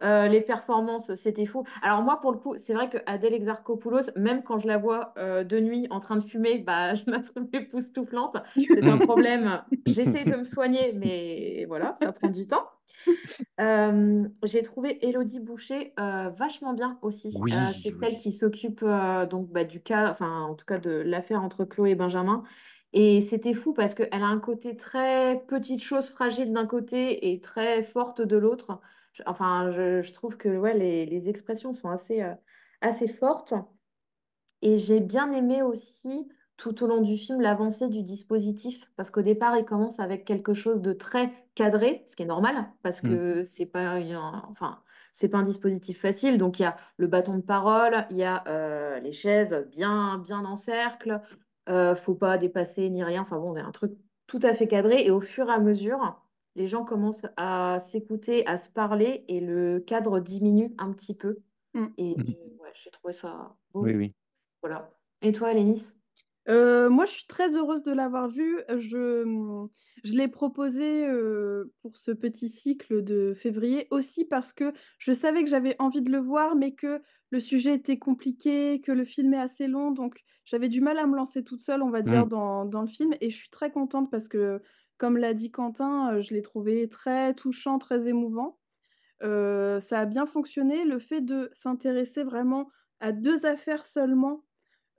Euh, 0.04 0.27
les 0.27 0.42
performances, 0.42 1.13
c'était 1.15 1.45
fou. 1.45 1.63
Alors 1.81 2.04
moi, 2.04 2.21
pour 2.21 2.31
le 2.31 2.38
coup, 2.38 2.56
c'est 2.57 2.74
vrai 2.74 2.89
que 2.89 2.98
Adèle 3.07 3.33
Exarchopoulos, 3.33 4.12
même 4.15 4.44
quand 4.44 4.59
je 4.59 4.68
la 4.68 4.77
vois 4.77 5.13
euh, 5.18 5.44
de 5.44 5.59
nuit 5.59 5.88
en 5.89 6.00
train 6.00 6.18
de 6.18 6.24
fumer, 6.24 6.59
bah, 6.59 6.94
je 6.94 7.04
trouve 7.33 7.48
époustouflante. 7.54 8.38
C'est 8.56 8.86
un 8.86 9.00
problème. 9.00 9.63
J'essaie 9.88 10.24
de 10.24 10.36
me 10.36 10.44
soigner, 10.44 10.94
mais 10.94 11.65
voilà, 11.68 11.98
ça 12.01 12.12
prend 12.12 12.30
du 12.30 12.48
temps. 12.48 12.68
Euh, 13.60 14.27
j'ai 14.44 14.62
trouvé 14.63 15.06
Élodie 15.07 15.39
Boucher 15.39 15.94
vachement 15.98 16.74
bien 16.74 17.00
aussi. 17.01 17.33
Oui, 17.39 17.53
c'est 17.81 17.94
oui. 17.94 18.00
celle 18.00 18.18
qui 18.18 18.31
s'occupe 18.31 18.83
donc 19.30 19.50
bah, 19.50 19.63
du 19.63 19.81
cas, 19.81 20.12
enfin 20.12 20.42
en 20.42 20.56
tout 20.56 20.65
cas 20.65 20.77
de 20.77 20.92
l'affaire 20.92 21.42
entre 21.42 21.63
Chloé 21.63 21.92
et 21.92 21.95
Benjamin. 21.95 22.44
Et 22.94 23.22
c'était 23.22 23.54
fou 23.54 23.74
parce 23.74 23.94
qu'elle 23.95 24.24
a 24.24 24.28
un 24.28 24.39
côté 24.39 24.75
très 24.78 25.44
petite 25.48 25.81
chose 25.84 26.10
fragile 26.10 26.54
d'un 26.54 26.66
côté 26.68 27.31
et 27.34 27.42
très 27.42 27.84
forte 27.84 28.22
de 28.22 28.38
l'autre. 28.38 28.80
Enfin, 29.25 29.72
je, 29.72 30.01
je 30.01 30.13
trouve 30.13 30.38
que 30.38 30.50
ouais, 30.57 30.74
les, 30.78 31.06
les 31.06 31.30
expressions 31.30 31.74
sont 31.74 31.89
assez, 31.89 32.22
euh, 32.24 32.34
assez 32.81 33.07
fortes. 33.07 33.54
Et 34.62 34.78
j'ai 34.78 35.00
bien 35.00 35.31
aimé 35.31 35.62
aussi 35.62 36.28
tout 36.57 36.84
au 36.84 36.88
long 36.88 37.01
du 37.01 37.18
film 37.18 37.42
l'avancée 37.42 37.88
du 37.89 38.01
dispositif 38.01 38.92
parce 38.95 39.12
qu'au 39.12 39.22
départ, 39.22 39.56
il 39.57 39.66
commence 39.66 40.00
avec 40.00 40.25
quelque 40.25 40.54
chose 40.56 40.81
de 40.81 40.94
très 40.94 41.31
cadré, 41.56 42.04
ce 42.07 42.16
qui 42.16 42.24
est 42.24 42.25
normal 42.25 42.72
parce 42.81 43.01
Mm. 43.04 43.18
que 43.22 43.44
c'est 43.45 43.68
pas 43.68 43.81
un, 43.98 44.44
enfin, 44.50 44.81
c'est 45.13 45.30
pas 45.30 45.38
un 45.39 45.44
dispositif 45.44 46.00
facile. 46.01 46.38
Donc 46.39 46.60
il 46.60 46.63
y 46.63 46.66
a 46.66 46.78
le 46.98 47.07
bâton 47.07 47.38
de 47.38 47.44
parole, 47.44 48.07
il 48.10 48.18
y 48.18 48.24
a 48.24 48.44
euh, 48.48 49.00
les 49.00 49.12
chaises 49.13 49.54
bien 49.72 50.18
bien 50.18 50.44
en 50.45 50.56
cercle, 50.56 51.22
euh, 51.69 51.95
faut 51.95 52.15
pas 52.15 52.37
dépasser 52.37 52.89
ni 52.89 53.03
rien. 53.03 53.21
Enfin 53.21 53.39
bon, 53.39 53.55
il 53.55 53.59
y 53.59 53.61
a 53.61 53.65
un 53.65 53.71
truc 53.71 53.93
tout 54.27 54.39
à 54.43 54.53
fait 54.53 54.67
cadré 54.67 55.05
et 55.05 55.11
au 55.11 55.21
fur 55.21 55.49
et 55.49 55.53
à 55.53 55.59
mesure, 55.59 56.21
les 56.55 56.67
gens 56.67 56.83
commencent 56.83 57.27
à 57.38 57.79
s'écouter, 57.79 58.45
à 58.47 58.57
se 58.57 58.69
parler 58.69 59.25
et 59.27 59.39
le 59.39 59.79
cadre 59.79 60.19
diminue 60.19 60.74
un 60.77 60.91
petit 60.91 61.15
peu. 61.15 61.38
Mm. 61.74 61.86
Et 61.97 62.15
Mhm. 62.17 62.25
ouais, 62.59 62.71
j'ai 62.74 62.89
trouvé 62.91 63.13
ça 63.13 63.55
beau. 63.74 63.83
Oui, 63.83 63.95
oui. 63.95 64.13
Voilà. 64.62 64.89
Et 65.21 65.31
toi, 65.31 65.53
Lénis? 65.53 65.93
Euh, 66.50 66.89
moi, 66.89 67.05
je 67.05 67.12
suis 67.12 67.27
très 67.27 67.57
heureuse 67.57 67.83
de 67.83 67.91
l'avoir 67.91 68.29
vu. 68.29 68.59
Je, 68.69 69.67
je 70.03 70.13
l'ai 70.13 70.27
proposé 70.29 71.05
euh, 71.05 71.74
pour 71.81 71.97
ce 71.97 72.12
petit 72.12 72.47
cycle 72.47 73.03
de 73.03 73.33
février 73.33 73.88
aussi 73.91 74.24
parce 74.24 74.53
que 74.53 74.71
je 74.97 75.12
savais 75.12 75.43
que 75.43 75.50
j'avais 75.50 75.75
envie 75.79 76.01
de 76.01 76.12
le 76.12 76.19
voir, 76.19 76.55
mais 76.55 76.74
que 76.74 77.01
le 77.31 77.39
sujet 77.39 77.75
était 77.75 77.98
compliqué, 78.00 78.81
que 78.81 78.91
le 78.91 79.05
film 79.05 79.34
est 79.34 79.39
assez 79.39 79.67
long, 79.67 79.91
donc 79.91 80.24
j'avais 80.46 80.69
du 80.69 80.81
mal 80.81 80.98
à 80.98 81.05
me 81.07 81.15
lancer 81.15 81.43
toute 81.43 81.62
seule, 81.62 81.81
on 81.84 81.89
va 81.89 82.01
dire, 82.01 82.25
Mm. 82.25 82.29
dans, 82.29 82.65
dans 82.65 82.81
le 82.81 82.88
film. 82.88 83.13
Et 83.22 83.29
je 83.29 83.36
suis 83.36 83.50
très 83.50 83.72
contente 83.72 84.10
parce 84.12 84.27
que, 84.29 84.62
comme 84.98 85.17
l'a 85.17 85.34
dit 85.34 85.51
Quentin, 85.51 86.13
euh, 86.15 86.22
je 86.22 86.34
l'ai 86.34 86.41
trouvé 86.41 86.88
très 86.89 87.34
touchant, 87.34 87.79
très 87.79 88.07
émouvant. 88.07 88.60
Euh, 89.24 89.79
ça 89.79 90.00
a 90.01 90.05
bien 90.05 90.25
fonctionné. 90.25 90.86
Le 90.86 91.00
fait 91.00 91.22
de 91.22 91.50
s'intéresser 91.53 92.24
vraiment 92.24 92.69
à 93.00 93.12
deux 93.12 93.46
affaires 93.46 93.86
seulement, 93.86 94.46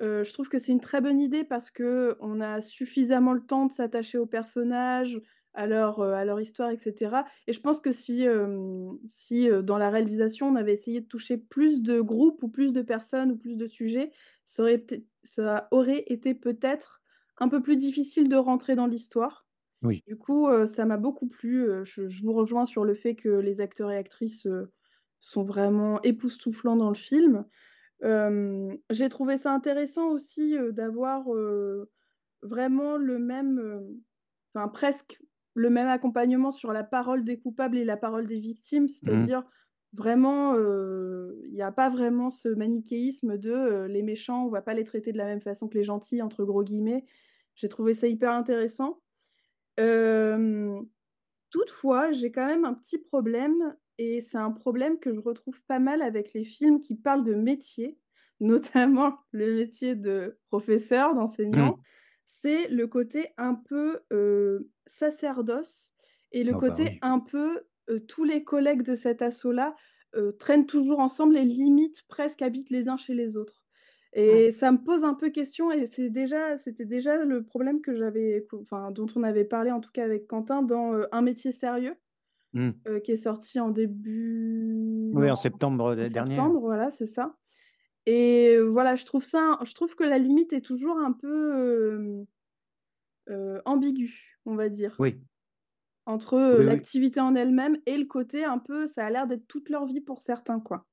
euh, 0.00 0.24
je 0.24 0.32
trouve 0.32 0.48
que 0.48 0.58
c'est 0.58 0.72
une 0.72 0.80
très 0.80 1.00
bonne 1.00 1.20
idée 1.20 1.44
parce 1.44 1.70
que 1.70 2.16
on 2.20 2.40
a 2.40 2.60
suffisamment 2.60 3.32
le 3.32 3.44
temps 3.44 3.66
de 3.66 3.72
s'attacher 3.72 4.18
aux 4.18 4.26
personnages, 4.26 5.20
à 5.54 5.66
leur, 5.66 6.00
euh, 6.00 6.12
à 6.14 6.24
leur 6.24 6.40
histoire, 6.40 6.70
etc. 6.70 7.24
Et 7.46 7.52
je 7.52 7.60
pense 7.60 7.80
que 7.80 7.92
si, 7.92 8.26
euh, 8.26 8.92
si 9.06 9.50
euh, 9.50 9.62
dans 9.62 9.78
la 9.78 9.90
réalisation, 9.90 10.48
on 10.48 10.56
avait 10.56 10.72
essayé 10.72 11.00
de 11.00 11.06
toucher 11.06 11.36
plus 11.38 11.82
de 11.82 12.00
groupes 12.00 12.42
ou 12.42 12.48
plus 12.48 12.72
de 12.72 12.82
personnes 12.82 13.32
ou 13.32 13.36
plus 13.36 13.56
de 13.56 13.66
sujets, 13.66 14.12
ça 14.44 14.62
aurait, 14.62 14.78
peut-être- 14.78 15.06
ça 15.24 15.68
aurait 15.70 16.04
été 16.06 16.34
peut-être 16.34 17.02
un 17.38 17.48
peu 17.48 17.62
plus 17.62 17.76
difficile 17.76 18.28
de 18.28 18.36
rentrer 18.36 18.74
dans 18.76 18.86
l'histoire. 18.86 19.46
Oui. 19.82 20.04
Du 20.06 20.16
coup, 20.16 20.48
euh, 20.48 20.66
ça 20.66 20.86
m'a 20.86 20.96
beaucoup 20.98 21.28
plu. 21.28 21.68
Je, 21.84 22.08
je 22.08 22.22
vous 22.24 22.32
rejoins 22.34 22.64
sur 22.66 22.84
le 22.84 22.94
fait 22.94 23.16
que 23.16 23.28
les 23.30 23.60
acteurs 23.60 23.90
et 23.90 23.96
actrices 23.96 24.48
sont 25.20 25.44
vraiment 25.44 26.00
époustouflants 26.02 26.76
dans 26.76 26.88
le 26.90 26.96
film. 26.96 27.46
J'ai 28.90 29.08
trouvé 29.08 29.36
ça 29.36 29.52
intéressant 29.52 30.08
aussi 30.10 30.54
d'avoir 30.72 31.26
vraiment 32.42 32.96
le 32.96 33.18
même, 33.18 34.00
enfin 34.54 34.68
presque 34.68 35.20
le 35.54 35.70
même 35.70 35.88
accompagnement 35.88 36.50
sur 36.50 36.72
la 36.72 36.84
parole 36.84 37.24
des 37.24 37.38
coupables 37.38 37.78
et 37.78 37.84
la 37.84 37.96
parole 37.96 38.26
des 38.26 38.38
victimes, 38.38 38.88
c'est-à-dire 38.88 39.44
vraiment, 39.92 40.54
il 40.54 41.52
n'y 41.52 41.62
a 41.62 41.72
pas 41.72 41.88
vraiment 41.88 42.30
ce 42.30 42.48
manichéisme 42.48 43.38
de 43.38 43.86
les 43.86 44.02
méchants, 44.02 44.44
on 44.46 44.50
va 44.50 44.62
pas 44.62 44.74
les 44.74 44.84
traiter 44.84 45.12
de 45.12 45.18
la 45.18 45.24
même 45.24 45.40
façon 45.40 45.68
que 45.68 45.76
les 45.76 45.84
gentils, 45.84 46.22
entre 46.22 46.44
gros 46.44 46.62
guillemets. 46.62 47.04
J'ai 47.54 47.68
trouvé 47.68 47.94
ça 47.94 48.06
hyper 48.06 48.32
intéressant. 48.32 49.00
toutefois, 51.50 52.12
j'ai 52.12 52.30
quand 52.30 52.46
même 52.46 52.64
un 52.64 52.74
petit 52.74 52.98
problème, 52.98 53.74
et 53.98 54.20
c'est 54.20 54.38
un 54.38 54.52
problème 54.52 54.98
que 54.98 55.12
je 55.12 55.20
retrouve 55.20 55.60
pas 55.64 55.80
mal 55.80 56.02
avec 56.02 56.32
les 56.32 56.44
films 56.44 56.80
qui 56.80 56.94
parlent 56.94 57.24
de 57.24 57.34
métier, 57.34 57.98
notamment 58.40 59.18
le 59.32 59.54
métier 59.56 59.96
de 59.96 60.38
professeur, 60.48 61.14
d'enseignant. 61.14 61.76
Mmh. 61.76 61.82
C'est 62.30 62.68
le 62.68 62.86
côté 62.86 63.28
un 63.38 63.54
peu 63.54 64.00
sacerdoce 64.86 65.94
et 66.30 66.44
le 66.44 66.52
ah 66.54 66.58
bah 66.58 66.68
côté 66.68 66.98
un 67.00 67.20
peu 67.20 67.62
tous 68.06 68.24
les 68.24 68.44
collègues 68.44 68.82
de 68.82 68.94
cet 68.94 69.22
assaut-là 69.22 69.74
traînent 70.38 70.66
toujours 70.66 71.00
ensemble 71.00 71.38
et 71.38 71.44
limite 71.44 72.02
presque 72.06 72.42
habitent 72.42 72.68
les 72.68 72.90
uns 72.90 72.98
chez 72.98 73.14
les 73.14 73.38
autres. 73.38 73.64
Et 74.12 74.52
ça 74.52 74.70
me 74.72 74.76
pose 74.76 75.04
un 75.04 75.14
peu 75.14 75.30
question 75.30 75.72
et 75.72 75.86
c'est 75.86 76.10
déjà, 76.10 76.58
c'était 76.58 76.84
déjà 76.84 77.16
le 77.16 77.44
problème 77.44 77.80
que 77.80 77.96
j'avais, 77.96 78.46
enfin, 78.60 78.90
dont 78.90 79.06
on 79.16 79.22
avait 79.22 79.46
parlé 79.46 79.70
en 79.70 79.80
tout 79.80 79.90
cas 79.90 80.04
avec 80.04 80.26
Quentin 80.26 80.60
dans 80.60 81.00
Un 81.10 81.22
métier 81.22 81.50
sérieux, 81.50 81.96
mmh. 82.52 82.70
qui 83.04 83.12
est 83.12 83.16
sorti 83.16 83.58
en 83.58 83.70
début. 83.70 85.12
Oui, 85.14 85.30
en 85.30 85.36
septembre 85.36 85.94
dernier. 85.94 86.36
Septembre, 86.36 86.60
voilà, 86.60 86.90
c'est 86.90 87.06
ça. 87.06 87.36
Et 88.10 88.58
voilà, 88.58 88.94
je 88.94 89.04
trouve 89.04 89.22
ça, 89.22 89.58
je 89.64 89.74
trouve 89.74 89.94
que 89.94 90.04
la 90.04 90.16
limite 90.16 90.54
est 90.54 90.62
toujours 90.62 90.98
un 90.98 91.12
peu 91.12 92.24
ambiguë, 93.64 94.38
on 94.46 94.54
va 94.54 94.68
dire. 94.68 94.96
Oui 94.98 95.20
entre 96.06 96.38
l'activité 96.62 97.20
en 97.20 97.34
elle-même 97.34 97.76
et 97.84 97.98
le 97.98 98.06
côté 98.06 98.42
un 98.42 98.56
peu, 98.56 98.86
ça 98.86 99.04
a 99.04 99.10
l'air 99.10 99.26
d'être 99.26 99.46
toute 99.46 99.68
leur 99.68 99.84
vie 99.84 100.00
pour 100.00 100.22
certains, 100.22 100.58
quoi. 100.58 100.86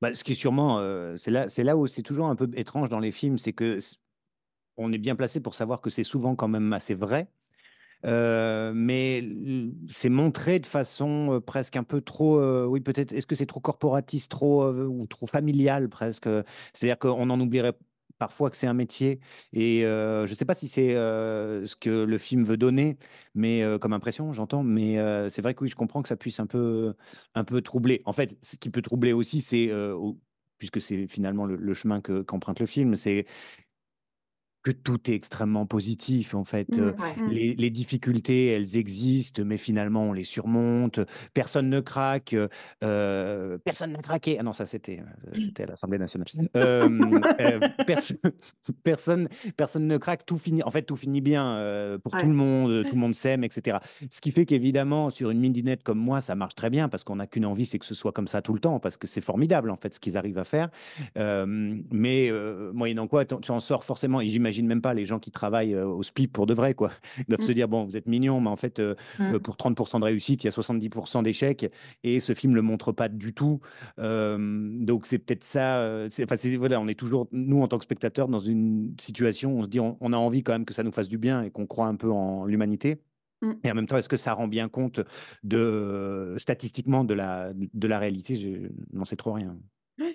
Bah, 0.00 0.14
ce 0.14 0.22
qui 0.22 0.30
est 0.30 0.36
sûrement, 0.36 0.78
c'est 1.16 1.32
là, 1.32 1.48
c'est 1.48 1.64
là 1.64 1.76
où 1.76 1.88
c'est 1.88 2.02
toujours 2.02 2.26
un 2.26 2.36
peu 2.36 2.48
étrange 2.54 2.88
dans 2.88 3.00
les 3.00 3.10
films, 3.10 3.36
c'est 3.36 3.52
que 3.52 3.78
on 4.76 4.92
est 4.92 4.98
bien 4.98 5.16
placé 5.16 5.40
pour 5.40 5.54
savoir 5.54 5.80
que 5.80 5.90
c'est 5.90 6.04
souvent 6.04 6.36
quand 6.36 6.46
même 6.46 6.72
assez 6.72 6.94
vrai, 6.94 7.28
mais 8.04 9.24
c'est 9.88 10.08
montré 10.08 10.58
de 10.60 10.66
façon 10.66 11.42
presque 11.44 11.76
un 11.76 11.84
peu 11.84 12.00
trop, 12.00 12.40
oui 12.66 12.80
peut-être, 12.80 13.12
est-ce 13.12 13.26
que 13.26 13.34
c'est 13.34 13.46
trop 13.46 13.60
corporatiste, 13.60 14.30
trop 14.30 14.66
ou 14.68 15.06
trop 15.06 15.26
familial 15.26 15.88
presque? 15.88 16.28
C'est-à-dire 16.72 16.98
qu'on 16.98 17.30
en 17.30 17.40
oublierait 17.40 17.74
parfois 18.18 18.50
que 18.50 18.56
c'est 18.56 18.66
un 18.66 18.74
métier. 18.74 19.20
Et 19.52 19.80
je 19.82 20.30
ne 20.30 20.34
sais 20.34 20.44
pas 20.44 20.54
si 20.54 20.68
c'est 20.68 20.92
ce 20.92 21.76
que 21.76 21.90
le 21.90 22.18
film 22.18 22.44
veut 22.44 22.56
donner, 22.56 22.96
mais 23.34 23.62
comme 23.80 23.92
impression, 23.92 24.32
j'entends. 24.32 24.62
Mais 24.62 24.96
c'est 25.30 25.42
vrai 25.42 25.54
que 25.54 25.64
oui, 25.64 25.70
je 25.70 25.76
comprends 25.76 26.02
que 26.02 26.08
ça 26.08 26.16
puisse 26.16 26.40
un 26.40 26.46
peu, 26.46 26.94
un 27.34 27.44
peu 27.44 27.62
troubler. 27.62 28.02
En 28.04 28.12
fait, 28.12 28.36
ce 28.42 28.56
qui 28.56 28.70
peut 28.70 28.82
troubler 28.82 29.12
aussi, 29.12 29.40
c'est 29.40 29.70
puisque 30.58 30.80
c'est 30.80 31.06
finalement 31.08 31.44
le, 31.46 31.74
chemin 31.74 32.00
qu'emprunte 32.00 32.60
le 32.60 32.66
film, 32.66 32.94
c'est 32.96 33.26
que 34.64 34.70
tout 34.70 35.10
est 35.10 35.14
extrêmement 35.14 35.66
positif 35.66 36.34
en 36.34 36.42
fait. 36.42 36.78
Mmh, 36.78 36.82
mmh. 36.82 37.30
les, 37.30 37.70
difficultés, 37.70 38.48
elles 38.48 38.76
existent, 38.76 39.42
mais 39.44 39.58
finalement 39.58 40.04
on 40.04 40.12
les 40.12 40.24
surmonte. 40.24 41.00
Personne 41.34 41.68
ne 41.68 41.80
craque. 41.80 42.34
personne 42.80 43.92
n'a 43.92 44.02
craqué. 44.02 44.38
Ah 44.40 44.42
non, 44.42 44.54
ça 44.54 44.64
c'était 44.64 45.02
c'était 45.34 45.64
à 45.64 45.66
l'Assemblée 45.66 45.98
nationale. 45.98 46.26
personne 48.82 49.28
personne 49.56 49.86
ne 49.86 49.98
craque. 49.98 50.24
Tout 50.24 50.38
finit. 50.38 50.62
En 50.62 50.70
fait, 50.70 50.82
tout 50.82 50.96
finit 50.96 51.20
bien 51.20 51.98
pour 52.02 52.16
tout 52.16 52.26
le 52.26 52.32
monde. 52.32 52.84
Tout 52.84 52.94
le 52.94 53.00
monde 53.00 53.14
s'aime, 53.14 53.44
etc. 53.44 53.78
Ce 54.10 54.22
qui 54.22 54.30
fait 54.30 54.46
qu'évidemment 54.46 55.10
sur 55.10 55.30
une 55.30 55.40
midinette 55.40 55.82
comme 55.82 55.98
moi, 55.98 56.22
ça 56.22 56.34
marche 56.34 56.54
très 56.54 56.70
bien 56.70 56.88
parce 56.88 57.04
qu'on 57.04 57.16
n'a 57.16 57.26
qu'une 57.26 57.44
envie, 57.44 57.66
c'est 57.66 57.78
que 57.78 57.86
ce 57.86 57.94
soit 57.94 58.12
comme 58.12 58.28
ça 58.28 58.40
tout 58.40 58.54
le 58.54 58.60
temps, 58.60 58.80
parce 58.80 58.96
que 58.96 59.06
c'est 59.06 59.20
formidable 59.20 59.70
en 59.70 59.76
fait 59.76 59.94
ce 59.94 60.00
qu'ils 60.00 60.16
arrivent 60.16 60.38
à 60.38 60.44
faire. 60.44 60.70
mais 61.16 62.32
moyennant 62.72 63.08
quoi, 63.08 63.26
tu 63.26 63.50
en 63.50 63.60
sors 63.60 63.84
forcément. 63.84 64.22
Et 64.22 64.28
j'imagine 64.28 64.53
j'imagine 64.54 64.66
même 64.66 64.80
pas 64.80 64.94
les 64.94 65.04
gens 65.04 65.18
qui 65.18 65.30
travaillent 65.30 65.76
au 65.76 66.02
SPIP 66.02 66.32
pour 66.32 66.46
de 66.46 66.54
vrai. 66.54 66.74
Quoi. 66.74 66.90
Ils 67.18 67.24
doivent 67.28 67.40
se 67.40 67.50
mmh. 67.50 67.54
dire 67.54 67.68
bon, 67.68 67.84
vous 67.84 67.96
êtes 67.96 68.06
mignon, 68.06 68.40
mais 68.40 68.50
en 68.50 68.56
fait, 68.56 68.80
mmh. 68.80 69.38
pour 69.40 69.56
30% 69.56 70.00
de 70.00 70.04
réussite, 70.04 70.44
il 70.44 70.46
y 70.46 70.48
a 70.48 70.52
70% 70.52 71.22
d'échecs 71.22 71.70
et 72.02 72.20
ce 72.20 72.34
film 72.34 72.54
le 72.54 72.62
montre 72.62 72.92
pas 72.92 73.08
du 73.08 73.34
tout. 73.34 73.60
donc, 73.98 75.06
c'est 75.06 75.18
peut-être 75.18 75.44
ça. 75.44 76.06
Enfin, 76.22 76.36
voilà, 76.58 76.80
on 76.80 76.88
est 76.88 76.98
toujours, 76.98 77.28
nous, 77.32 77.62
en 77.62 77.68
tant 77.68 77.78
que 77.78 77.84
spectateurs, 77.84 78.28
dans 78.28 78.38
une 78.38 78.94
situation 79.00 79.52
où 79.52 79.58
on 79.58 79.62
se 79.64 79.68
dit 79.68 79.80
on, 79.80 80.12
a 80.12 80.16
envie 80.16 80.42
quand 80.42 80.52
même 80.52 80.64
que 80.64 80.74
ça 80.74 80.82
nous 80.82 80.92
fasse 80.92 81.08
du 81.08 81.18
bien 81.18 81.42
et 81.42 81.50
qu'on 81.50 81.66
croit 81.66 81.86
un 81.86 81.96
peu 81.96 82.10
en 82.10 82.44
l'humanité. 82.44 83.00
Mmh. 83.42 83.52
Et 83.64 83.70
en 83.70 83.74
même 83.74 83.86
temps, 83.86 83.96
est-ce 83.96 84.08
que 84.08 84.16
ça 84.16 84.32
rend 84.32 84.48
bien 84.48 84.68
compte 84.68 85.00
de 85.42 86.34
statistiquement 86.38 87.04
de 87.04 87.14
la, 87.14 87.52
de 87.54 87.88
la 87.88 87.98
réalité? 87.98 88.34
Je 88.34 88.68
n'en 88.92 89.04
sais 89.04 89.16
trop 89.16 89.32
rien. 89.32 89.56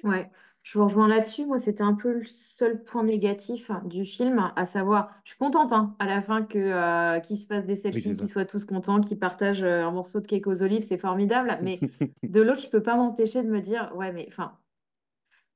Ouais. 0.03 0.29
Je 0.63 0.77
vous 0.77 0.85
rejoins 0.85 1.07
là-dessus. 1.07 1.45
Moi, 1.45 1.57
c'était 1.57 1.83
un 1.83 1.93
peu 1.93 2.13
le 2.13 2.25
seul 2.25 2.83
point 2.83 3.03
négatif 3.03 3.71
du 3.85 4.05
film, 4.05 4.51
à 4.55 4.65
savoir, 4.65 5.11
je 5.23 5.31
suis 5.31 5.37
contente 5.39 5.71
hein, 5.71 5.95
à 5.99 6.05
la 6.05 6.21
fin 6.21 6.43
que 6.43 6.59
euh, 6.59 7.19
qu'il 7.21 7.37
se 7.37 7.47
fasse 7.47 7.65
des 7.65 7.75
selfies, 7.75 8.15
qu'ils 8.15 8.27
soient 8.27 8.45
tous 8.45 8.65
contents, 8.65 8.99
qu'ils 8.99 9.17
partagent 9.17 9.63
euh, 9.63 9.85
un 9.85 9.91
morceau 9.91 10.19
de 10.19 10.27
cake 10.27 10.47
aux 10.47 10.61
olives, 10.61 10.83
c'est 10.83 10.97
formidable. 10.97 11.57
Mais 11.61 11.79
de 12.23 12.41
l'autre, 12.41 12.61
je 12.61 12.69
peux 12.69 12.83
pas 12.83 12.95
m'empêcher 12.95 13.41
de 13.41 13.49
me 13.49 13.61
dire, 13.61 13.91
ouais, 13.95 14.11
mais 14.11 14.25
enfin, 14.27 14.59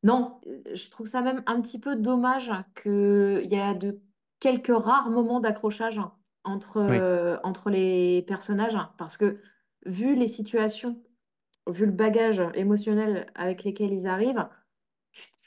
non, 0.04 0.40
euh, 0.48 0.62
je 0.74 0.90
trouve 0.90 1.08
ça 1.08 1.22
même 1.22 1.44
un 1.48 1.62
petit 1.62 1.80
peu 1.80 1.96
dommage 1.96 2.52
qu'il 2.82 3.48
y 3.52 3.60
a 3.60 3.74
de 3.74 4.00
quelques 4.40 4.76
rares 4.76 5.10
moments 5.10 5.42
d'accrochage 5.42 6.02
entre, 6.44 7.40
entre 7.44 7.70
les 7.70 8.24
personnages, 8.24 8.78
parce 8.98 9.16
que 9.16 9.40
vu 9.86 10.16
les 10.16 10.28
situations, 10.28 11.02
vu 11.68 11.86
le 11.86 11.92
bagage 11.92 12.44
émotionnel 12.56 13.28
avec 13.36 13.64
lesquels 13.64 13.94
ils 13.94 14.08
arrivent, 14.08 14.48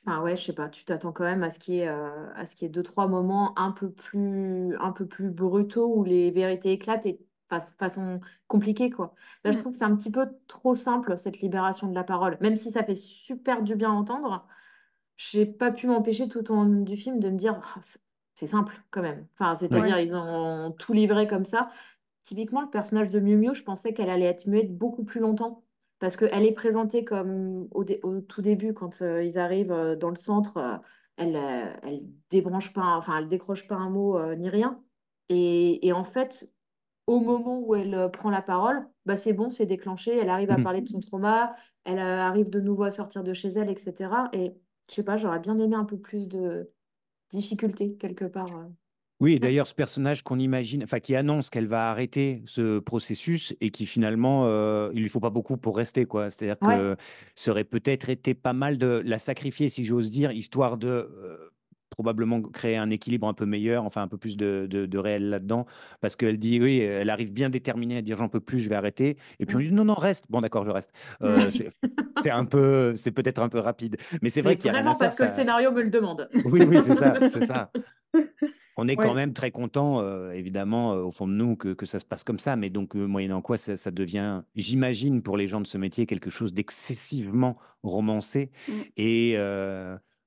Enfin 0.07 0.23
ouais, 0.23 0.37
je 0.37 0.45
sais 0.45 0.53
pas, 0.53 0.69
tu 0.69 0.85
t'attends 0.85 1.13
quand 1.13 1.25
même 1.25 1.43
à 1.43 1.51
ce 1.51 1.59
qu'il 1.59 1.75
y 1.75 1.79
ait, 1.81 1.89
euh, 1.89 2.33
à 2.37 2.47
ce 2.47 2.55
qu'il 2.55 2.67
y 2.67 2.69
ait 2.69 2.73
deux, 2.73 2.85
trois 2.85 3.09
moments 3.09 3.59
un 3.59 3.73
peu 3.73 3.91
plus, 3.91 4.77
un 4.79 4.93
peu 4.93 5.05
plus 5.07 5.31
brutaux 5.31 5.93
où 5.93 6.05
les 6.05 6.31
vérités 6.31 6.73
éclatent 6.73 7.07
et 7.07 7.15
de 7.51 7.59
façon 7.79 8.21
compliquée, 8.47 8.91
quoi. 8.91 9.15
Là, 9.45 9.51
je 9.51 9.57
mm. 9.57 9.61
trouve 9.61 9.73
que 9.73 9.79
c'est 9.79 9.85
un 9.85 9.97
petit 9.97 10.11
peu 10.11 10.29
trop 10.47 10.77
simple, 10.77 11.19
cette 11.19 11.41
libération 11.41 11.89
de 11.89 11.95
la 11.95 12.05
parole. 12.05 12.39
Même 12.41 12.57
si 12.57 12.71
ça 12.71 12.85
fait 12.85 12.95
super 12.95 13.63
du 13.63 13.75
bien 13.75 13.91
à 13.91 13.95
entendre, 13.95 14.47
j'ai 15.17 15.45
pas 15.45 15.73
pu 15.73 15.89
m'empêcher 15.89 16.29
tout 16.29 16.53
au 16.53 16.55
long 16.55 16.83
du 16.83 16.97
film 16.97 17.19
de 17.19 17.29
me 17.31 17.37
dire, 17.37 17.61
ah, 17.77 17.81
c'est 18.37 18.47
simple 18.47 18.81
quand 18.91 19.03
même. 19.03 19.27
Enfin, 19.35 19.57
c'est-à-dire, 19.57 19.99
ils 19.99 20.15
ont 20.15 20.73
tout 20.79 20.93
livré 20.93 21.27
comme 21.27 21.45
ça. 21.45 21.71
Typiquement, 22.23 22.61
le 22.61 22.71
personnage 22.71 23.11
de 23.11 23.19
Miu 23.19 23.37
Miu, 23.37 23.55
je 23.55 23.63
pensais 23.65 23.93
qu'elle 23.93 24.11
allait 24.11 24.27
être 24.27 24.47
muette 24.47 24.77
beaucoup 24.77 25.05
plus 25.05 25.21
longtemps 25.21 25.66
parce 25.99 26.17
qu'elle 26.17 26.45
est 26.45 26.53
présentée 26.53 27.05
comme 27.05 27.69
au, 27.71 27.85
tout 27.85 28.43
début, 28.43 28.75
quand 28.75 29.01
euh, 29.03 29.25
ils 29.25 29.39
arrivent 29.39 29.73
euh, 29.73 29.97
dans 29.97 30.11
le 30.11 30.17
centre, 30.17 30.57
euh, 30.59 30.77
elle, 31.17 31.37
elle 31.83 32.03
débranche 32.31 32.73
pas, 32.75 32.97
enfin, 32.97 33.19
elle 33.19 33.29
décroche 33.29 33.67
pas 33.67 33.77
un 33.77 33.89
mot 33.89 34.21
ni 34.35 34.51
rien. 34.51 34.83
Et, 35.31 35.91
en 35.95 36.05
fait, 36.05 36.51
au 37.07 37.21
moment 37.21 37.59
où 37.61 37.75
elle 37.75 38.11
prend 38.13 38.29
la 38.29 38.43
parole, 38.43 38.87
bah, 39.07 39.17
c'est 39.17 39.33
bon, 39.33 39.49
c'est 39.49 39.65
déclenché, 39.65 40.15
elle 40.15 40.29
arrive 40.29 40.51
à 40.51 40.59
mmh. 40.59 40.63
parler 40.63 40.81
de 40.83 40.89
son 40.89 41.01
trauma, 41.01 41.57
elle 41.85 41.99
arrive 41.99 42.51
de 42.51 42.61
nouveau 42.61 42.83
à 42.83 42.91
sortir 42.91 43.25
de 43.25 43.33
chez 43.33 43.49
elle, 43.49 43.71
etc. 43.71 44.11
Et 44.35 44.55
je 44.91 44.95
sais 44.95 45.05
pas, 45.05 45.17
j'aurais 45.17 45.41
bien 45.41 45.59
aimé 45.59 45.75
un 45.75 45.87
peu 45.87 45.99
plus 45.99 46.29
de 46.29 46.71
difficulté 47.31 47.97
quelque 47.97 48.27
part. 48.27 48.69
Oui, 49.19 49.41
d'ailleurs, 49.41 49.67
ce 49.67 49.75
personnage 49.75 50.23
qu'on 50.23 50.39
imagine, 50.39 50.83
enfin, 50.83 51.01
qui 51.01 51.17
annonce 51.17 51.49
qu'elle 51.49 51.67
va 51.67 51.91
arrêter 51.91 52.43
ce 52.45 52.79
processus 52.79 53.57
et 53.63 53.71
qui 53.71 53.87
finalement, 53.87 54.43
euh, 54.45 54.91
il 54.93 55.01
lui 55.01 55.09
faut 55.09 55.21
pas 55.21 55.31
beaucoup 55.31 55.57
pour 55.57 55.77
rester, 55.77 56.05
quoi. 56.05 56.29
C'est-à-dire 56.29 56.59
que 56.59 56.97
ça 57.35 57.51
aurait 57.51 57.65
peut-être 57.65 58.11
été 58.11 58.35
pas 58.35 58.53
mal 58.53 58.77
de 58.77 59.03
la 59.05 59.19
sacrifier, 59.19 59.71
si 59.71 59.87
j'ose 59.87 60.11
dire, 60.11 60.33
histoire 60.33 60.77
de 60.77 60.89
euh, 60.89 61.51
probablement 61.89 62.43
créer 62.43 62.77
un 62.77 62.91
équilibre 62.91 63.27
un 63.27 63.33
peu 63.33 63.47
meilleur, 63.47 63.85
enfin 63.85 64.03
un 64.03 64.09
peu 64.09 64.19
plus 64.19 64.37
de, 64.37 64.67
de, 64.69 64.99
réel 64.99 65.31
là-dedans, 65.31 65.65
parce 66.03 66.15
qu'elle 66.15 66.37
dit, 66.39 66.61
oui, 66.61 66.81
elle 66.81 67.09
arrive 67.09 67.33
bien 67.33 67.49
déterminée 67.49 67.97
à 67.97 68.03
dire 68.03 68.19
j'en 68.19 68.29
peux 68.29 68.41
plus, 68.41 68.59
je 68.59 68.69
vais 68.69 68.75
arrêter. 68.75 69.17
Et 69.41 69.47
puis 69.47 69.57
on 69.57 69.61
lui 69.61 69.69
dit 69.69 69.75
non, 69.75 69.87
non, 69.87 69.95
reste. 69.95 70.27
Bon, 70.29 70.43
d'accord, 70.43 70.67
je 70.67 70.71
reste. 70.71 70.93
Euh, 71.23 71.51
c'est 72.23 72.31
un 72.31 72.45
peu, 72.45 72.95
c'est 72.97 73.13
peut-être 73.13 73.41
un 73.41 73.49
peu 73.49 73.61
rapide, 73.61 73.97
mais 74.21 74.29
c'est 74.29 74.43
vrai 74.43 74.57
qu'il 74.57 74.67
y 74.67 74.69
a 74.69 74.73
vraiment 74.73 74.95
parce 74.95 75.17
que 75.17 75.23
le 75.23 75.31
scénario 75.31 75.73
me 75.73 75.81
le 75.81 75.91
demande. 75.91 76.29
Oui, 76.45 76.61
oui, 76.69 76.77
c'est 76.83 76.97
ça, 76.97 77.17
c'est 77.31 77.47
ça. 77.47 77.73
On 78.77 78.89
est 78.89 78.97
quand 78.97 79.15
même 79.15 79.33
très 79.33 79.51
content, 79.51 80.01
euh, 80.01 80.33
évidemment, 80.33 80.93
euh, 80.93 81.03
au 81.03 81.11
fond 81.11 81.27
de 81.27 81.33
nous, 81.33 81.57
que, 81.57 81.87
ça 81.87 81.99
se 81.99 82.05
passe 82.05 82.25
comme 82.25 82.39
ça. 82.39 82.57
Mais 82.57 82.69
donc, 82.69 82.95
euh, 82.95 83.07
moyennant 83.07 83.41
quoi, 83.41 83.57
ça, 83.57 83.91
devient, 83.91 84.43
j'imagine, 84.55 85.23
pour 85.23 85.37
les 85.37 85.47
gens 85.47 85.61
de 85.61 85.67
ce 85.67 85.79
métier, 85.79 86.07
quelque 86.07 86.31
chose 86.31 86.53
d'excessivement 86.53 87.57
romancé. 87.83 88.51
Mmh. 88.69 88.73
Et 88.97 89.37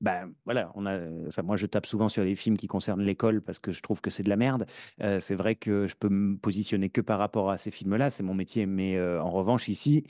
ben 0.01 0.31
voilà, 0.45 0.71
on 0.75 0.85
a, 0.85 0.97
moi, 1.43 1.57
je 1.57 1.65
tape 1.65 1.85
souvent 1.85 2.07
sur 2.07 2.23
les 2.23 2.33
films 2.33 2.55
qui 2.55 2.67
concernent 2.67 3.01
l'école 3.01 3.41
parce 3.41 3.59
que 3.59 3.73
je 3.73 3.81
trouve 3.81 3.99
que 3.99 4.09
c'est 4.09 4.23
de 4.23 4.29
la 4.29 4.37
merde. 4.37 4.65
c'est 5.19 5.35
vrai 5.35 5.55
que 5.55 5.87
je 5.87 5.95
peux 5.95 6.07
me 6.07 6.37
positionner 6.37 6.89
que 6.89 7.01
par 7.01 7.19
rapport 7.19 7.51
à 7.51 7.57
ces 7.57 7.69
films-là, 7.69 8.09
c'est 8.09 8.23
mon 8.23 8.33
métier. 8.33 8.65
Mais 8.65 8.99
en 8.99 9.29
revanche, 9.29 9.67
ici, 9.67 10.05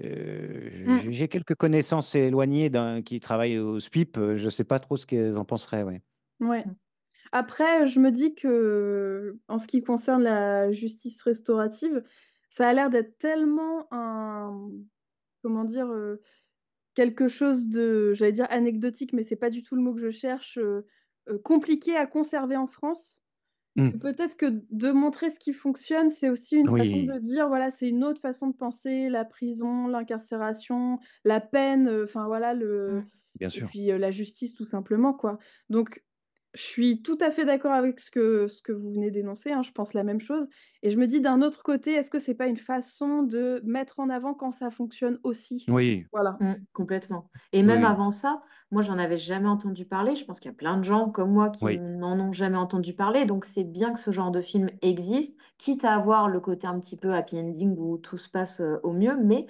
mmh. 0.00 1.10
j'ai 1.10 1.28
quelques 1.28 1.56
connaissances 1.56 2.14
éloignées 2.14 2.70
qui 3.04 3.18
travaillent 3.18 3.58
au 3.58 3.80
SPIP. 3.80 4.16
Je 4.36 4.44
ne 4.44 4.50
sais 4.50 4.64
pas 4.64 4.78
trop 4.78 4.96
ce 4.96 5.06
qu'elles 5.06 5.38
en 5.38 5.44
penseraient. 5.44 5.82
Ouais. 5.82 6.00
Ouais. 6.38 6.64
Après, 7.32 7.86
je 7.86 8.00
me 8.00 8.10
dis 8.10 8.34
que, 8.34 9.38
en 9.48 9.58
ce 9.58 9.66
qui 9.66 9.82
concerne 9.82 10.22
la 10.22 10.72
justice 10.72 11.22
restaurative, 11.22 12.02
ça 12.48 12.68
a 12.68 12.72
l'air 12.72 12.90
d'être 12.90 13.18
tellement 13.18 13.86
un 13.92 14.70
comment 15.42 15.64
dire, 15.64 15.88
quelque 16.94 17.28
chose 17.28 17.68
de, 17.68 18.12
j'allais 18.14 18.32
dire 18.32 18.46
anecdotique, 18.50 19.12
mais 19.12 19.22
c'est 19.22 19.36
pas 19.36 19.50
du 19.50 19.62
tout 19.62 19.76
le 19.76 19.82
mot 19.82 19.94
que 19.94 20.00
je 20.00 20.10
cherche, 20.10 20.58
compliqué 21.44 21.96
à 21.96 22.06
conserver 22.06 22.56
en 22.56 22.66
France. 22.66 23.22
Mmh. 23.76 23.90
Peut-être 24.00 24.36
que 24.36 24.62
de 24.70 24.90
montrer 24.90 25.30
ce 25.30 25.38
qui 25.38 25.52
fonctionne, 25.52 26.10
c'est 26.10 26.30
aussi 26.30 26.56
une 26.56 26.70
façon 26.70 27.02
de 27.02 27.18
dire, 27.18 27.48
voilà, 27.48 27.70
c'est 27.70 27.88
une 27.88 28.04
autre 28.04 28.20
façon 28.20 28.48
de 28.48 28.56
penser 28.56 29.08
la 29.10 29.24
prison, 29.24 29.86
l'incarcération, 29.86 30.98
la 31.24 31.40
peine, 31.40 31.88
enfin 32.04 32.26
voilà 32.26 32.54
le 32.54 32.88
Mmh. 32.88 33.02
Bien 33.34 33.48
et 33.52 33.60
sûr. 33.60 33.68
puis, 33.70 33.86
la 33.86 34.10
justice 34.10 34.54
tout 34.54 34.64
simplement, 34.64 35.14
quoi. 35.14 35.38
Donc 35.70 36.04
je 36.56 36.62
suis 36.62 37.02
tout 37.02 37.18
à 37.20 37.30
fait 37.30 37.44
d'accord 37.44 37.72
avec 37.72 38.00
ce 38.00 38.10
que 38.10 38.48
ce 38.48 38.62
que 38.62 38.72
vous 38.72 38.90
venez 38.92 39.10
d'énoncer, 39.10 39.52
hein, 39.52 39.62
je 39.62 39.72
pense 39.72 39.94
la 39.94 40.04
même 40.04 40.20
chose 40.20 40.48
et 40.82 40.90
je 40.90 40.98
me 40.98 41.06
dis 41.06 41.20
d'un 41.20 41.42
autre 41.42 41.62
côté, 41.62 41.92
est-ce 41.94 42.10
que 42.10 42.18
c'est 42.18 42.34
pas 42.34 42.46
une 42.46 42.56
façon 42.56 43.22
de 43.22 43.60
mettre 43.64 44.00
en 44.00 44.08
avant 44.10 44.34
quand 44.34 44.52
ça 44.52 44.70
fonctionne 44.70 45.18
aussi? 45.22 45.68
Oui. 45.68 46.06
Voilà. 46.12 46.40
Mmh, 46.40 46.54
complètement 46.74 47.30
et 47.52 47.62
même 47.62 47.82
oui. 47.82 47.84
avant 47.84 48.10
ça, 48.10 48.42
moi 48.70 48.82
j'en 48.82 48.98
avais 48.98 49.16
jamais 49.16 49.48
entendu 49.48 49.86
parler. 49.86 50.14
Je 50.16 50.24
pense 50.26 50.38
qu'il 50.38 50.50
y 50.50 50.54
a 50.54 50.56
plein 50.56 50.76
de 50.76 50.82
gens 50.84 51.08
comme 51.10 51.32
moi 51.32 51.48
qui 51.48 51.64
Oui. 51.64 51.80
n'en 51.80 52.20
ont 52.20 52.32
jamais 52.32 52.58
entendu 52.58 52.94
parler, 52.94 53.24
donc 53.24 53.46
c'est 53.46 53.64
bien 53.64 53.92
que 53.94 53.98
ce 53.98 54.10
genre 54.10 54.30
de 54.30 54.42
film 54.42 54.68
existe, 54.82 55.38
quitte 55.56 55.84
à 55.86 55.94
avoir 55.94 56.28
le 56.28 56.40
côté 56.40 56.66
un 56.66 56.78
petit 56.78 56.98
peu 56.98 57.14
happy 57.14 57.38
ending 57.38 57.74
où 57.78 57.96
tout 57.96 58.18
se 58.18 58.28
passe, 58.28 58.60
heu, 58.60 58.80
au 58.82 58.92
mieux, 58.92 59.16
mais 59.16 59.46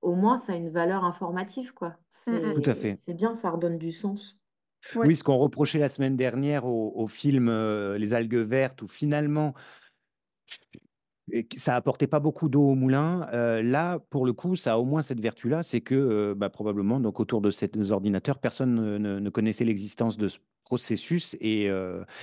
au 0.00 0.14
moins 0.14 0.36
ça 0.36 0.52
a 0.52 0.56
une 0.56 0.70
valeur 0.70 1.04
informative, 1.04 1.74
quoi. 1.74 1.96
Mmh 2.26 2.34
mh. 2.46 2.60
Tout 2.62 2.70
à 2.70 2.74
fait. 2.74 3.00
c'est 3.00 3.14
bien, 3.14 3.34
ça 3.34 3.50
redonne 3.50 3.78
du 3.78 3.90
sens. 3.92 4.38
Ouais. 4.94 5.08
Oui, 5.08 5.16
ce 5.16 5.24
qu'on 5.24 5.36
reprochait 5.38 5.78
la 5.78 5.88
semaine 5.88 6.16
dernière 6.16 6.64
au 6.66 6.92
au 6.96 7.06
film, 7.06 7.48
heu, 7.48 7.96
Les 7.96 8.14
algues 8.14 8.34
vertes 8.36 8.82
où 8.82 8.88
finalement 8.88 9.54
et 11.32 11.46
que 11.46 11.58
ça 11.60 11.76
apportait 11.76 12.06
pas 12.06 12.20
beaucoup 12.20 12.48
d'eau 12.48 12.62
au 12.62 12.74
moulin, 12.74 13.26
là, 13.62 13.98
pour 14.10 14.26
le 14.26 14.32
coup, 14.32 14.56
ça 14.56 14.74
a 14.74 14.78
au 14.78 14.84
moins 14.84 15.02
cette 15.02 15.20
vertu-là, 15.20 15.62
c'est 15.62 15.80
que, 15.80 16.34
bah, 16.36 16.50
probablement 16.50 17.00
donc 17.00 17.20
autour 17.20 17.40
de 17.40 17.50
ces 17.50 17.92
ordinateurs, 17.92 18.38
personne 18.38 18.74
ne 18.74 18.98
ne 18.98 19.18
ne 19.20 19.30
connaissait 19.30 19.64
l'existence 19.64 20.16
de 20.16 20.28
ce 20.28 20.38
processus 20.64 21.34
et 21.40 21.70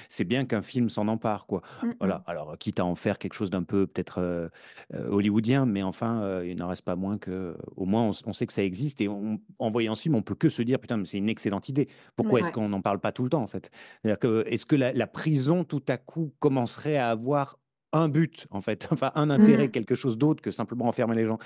c'est 0.10 0.24
bien 0.24 0.46
qu'un 0.46 0.62
film 0.62 0.90
s'en 0.90 1.08
empare, 1.08 1.48
quoi. 1.48 1.62
Mmh 1.82 1.94
Voilà, 2.00 2.16
mh. 2.18 2.26
alors 2.28 2.58
quitte 2.60 2.80
à 2.80 2.86
en 2.86 2.96
faire 2.96 3.18
quelque 3.18 3.34
chose 3.34 3.50
d'un 3.50 3.64
peu 3.64 3.88
peut-être, 3.88 4.50
hollywoodien, 4.94 5.66
mais 5.66 5.84
enfin, 5.84 6.42
il 6.44 6.56
n'en 6.58 6.68
reste 6.68 6.84
pas 6.84 6.96
moins 6.96 7.18
qu'au 7.18 7.86
moins 7.86 8.12
on 8.26 8.34
sait 8.34 8.46
que 8.46 8.54
ça 8.54 8.64
existe 8.64 9.02
et 9.02 9.08
on 9.08 9.40
en 9.60 9.70
voyant 9.72 9.96
ce 9.96 10.04
film, 10.04 10.16
on 10.16 10.22
peut 10.22 10.36
que 10.36 10.50
se 10.50 10.62
dire: 10.62 10.80
«Putain, 10.80 10.98
mais 10.98 11.06
c'est 11.06 11.18
une 11.18 11.30
excellente 11.30 11.70
idée». 11.70 11.88
Pourquoi 12.16 12.40
Ouais. 12.40 12.42
est-ce 12.42 12.52
qu'on 12.52 12.70
n'en 12.70 12.82
parle 12.82 13.00
pas 13.00 13.12
tout 13.12 13.24
le 13.24 13.30
temps, 13.30 13.42
en 13.42 13.48
fait? 13.48 13.70
C'est-à-dire 14.04 14.20
que, 14.20 14.44
est-ce 14.48 14.66
que 14.66 14.76
la 14.76 14.94
la 14.94 15.08
prison, 15.08 15.64
tout 15.64 15.84
à 15.88 15.98
coup, 15.98 16.34
commencerait 16.40 16.98
à 16.98 17.10
avoir 17.10 17.58
un 17.96 18.10
but, 18.10 18.46
en 18.52 18.62
fait, 18.62 18.88
enfin 18.92 19.12
un 19.16 19.30
intérêt, 19.32 19.68
Mmh. 19.68 19.70
quelque 19.70 19.96
chose 19.96 20.18
d'autre 20.18 20.42
que 20.44 20.52
simplement 20.52 20.88
enfermer 20.88 21.16
les 21.16 21.26
gens? 21.26 21.40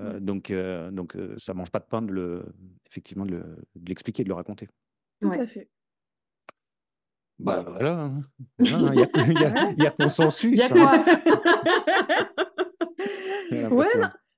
Mmh. 0.00 0.04
Heu, 0.10 0.20
donc 0.20 0.50
heu 0.50 0.90
donc 0.92 1.16
heu, 1.16 1.34
ça 1.38 1.54
mange 1.54 1.70
pas 1.70 1.78
de 1.80 1.84
pain 1.86 2.02
de 2.02 2.12
le 2.12 2.44
effectivement 2.90 3.24
de 3.26 3.32
le 3.32 3.38
de 3.76 3.88
l'expliquer, 3.88 4.22
de 4.24 4.28
le 4.28 4.34
raconter. 4.34 4.68
Tout 5.20 5.28
Ouais. 5.28 5.38
à 5.38 5.46
fait. 5.46 5.68
Bah, 7.38 7.64
voilà, 7.66 8.02
hein. 8.04 8.22
Voilà, 8.58 8.78
hein, 8.78 8.92
il 8.94 9.00
y 9.00 9.04
a 9.04 9.08
il 9.16 9.40
y 9.40 9.44
a 9.44 9.72
il 9.72 9.80
y 9.80 9.84
a 9.86 9.92
Il 10.52 10.58
y 10.58 10.62
a 10.62 10.70
consensus, 10.70 10.72
hein. 10.72 10.90
Ouais. 13.70 13.86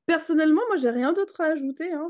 Personnellement, 0.07 0.63
moi, 0.69 0.77
j'ai 0.77 0.91
rien 0.91 1.13
d'autre 1.13 1.41
à 1.41 1.47
ajouter, 1.47 1.93
hein. 1.93 2.09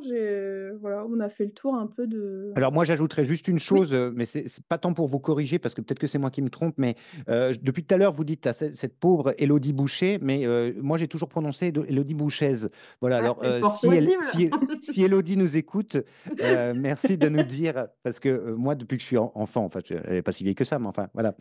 Voilà, 0.81 1.05
on 1.07 1.21
a 1.21 1.29
fait 1.29 1.47
le 1.47 1.53
tour 1.53 1.75
un 1.75 1.87
peu 1.87 2.07
de 2.07 2.57
Alors 2.57 2.71
moi, 2.71 2.85
j'ajouterais 2.85 3.25
juste 3.25 3.49
une 3.49 3.59
oui. 3.71 3.81
chose, 3.81 3.93
heu, 3.93 4.13
mais 4.15 4.25
c'est 4.27 4.47
pas 4.69 4.79
tant 4.79 4.95
pour 4.95 5.09
vous 5.09 5.19
corriger 5.19 5.59
parce 5.59 5.75
que 5.75 5.81
peut-être 5.81 5.99
que 5.99 6.07
c'est 6.07 6.19
moi 6.19 6.31
qui 6.31 6.41
me 6.41 6.51
trompe, 6.51 6.77
mais 6.79 6.95
heu, 7.29 7.53
j 7.53 7.59
depuis 7.61 7.85
tout 7.85 7.93
à 7.93 7.99
l'heure, 7.99 8.13
vous 8.13 8.23
dites 8.23 8.47
à 8.47 8.53
ce 8.53 8.73
cette 8.75 8.97
pauvre 9.01 9.35
Élodie 9.39 9.73
Boucher, 9.73 10.19
mais 10.23 10.45
heu, 10.47 10.73
moi, 10.81 10.97
j'ai 10.97 11.09
toujours 11.09 11.29
prononcé 11.29 11.73
de 11.73 11.85
Élodie 11.89 12.15
Bouchaise. 12.15 12.71
Voilà, 13.01 13.17
Ah, 13.17 13.19
alors, 13.19 13.45
si 13.61 13.93
elle 13.97 14.15
si 14.21 14.51
si 14.79 15.03
Élodie 15.03 15.37
nous 15.37 15.57
écoute, 15.57 15.97
merci 16.41 17.19
de 17.19 17.29
nous 17.29 17.43
dire 17.43 17.89
parce 18.05 18.21
que, 18.21 18.53
moi, 18.53 18.77
depuis 18.77 18.99
que 18.99 19.03
je 19.03 19.07
suis 19.09 19.19
en 19.19 19.33
enfant, 19.35 19.65
enfin, 19.65 19.81
elle 19.91 20.15
est 20.17 20.23
pas 20.23 20.31
si 20.33 20.45
vieille 20.45 20.55
que 20.55 20.65
ça, 20.65 20.79
mais 20.79 20.87
enfin, 20.87 21.09
voilà, 21.13 21.35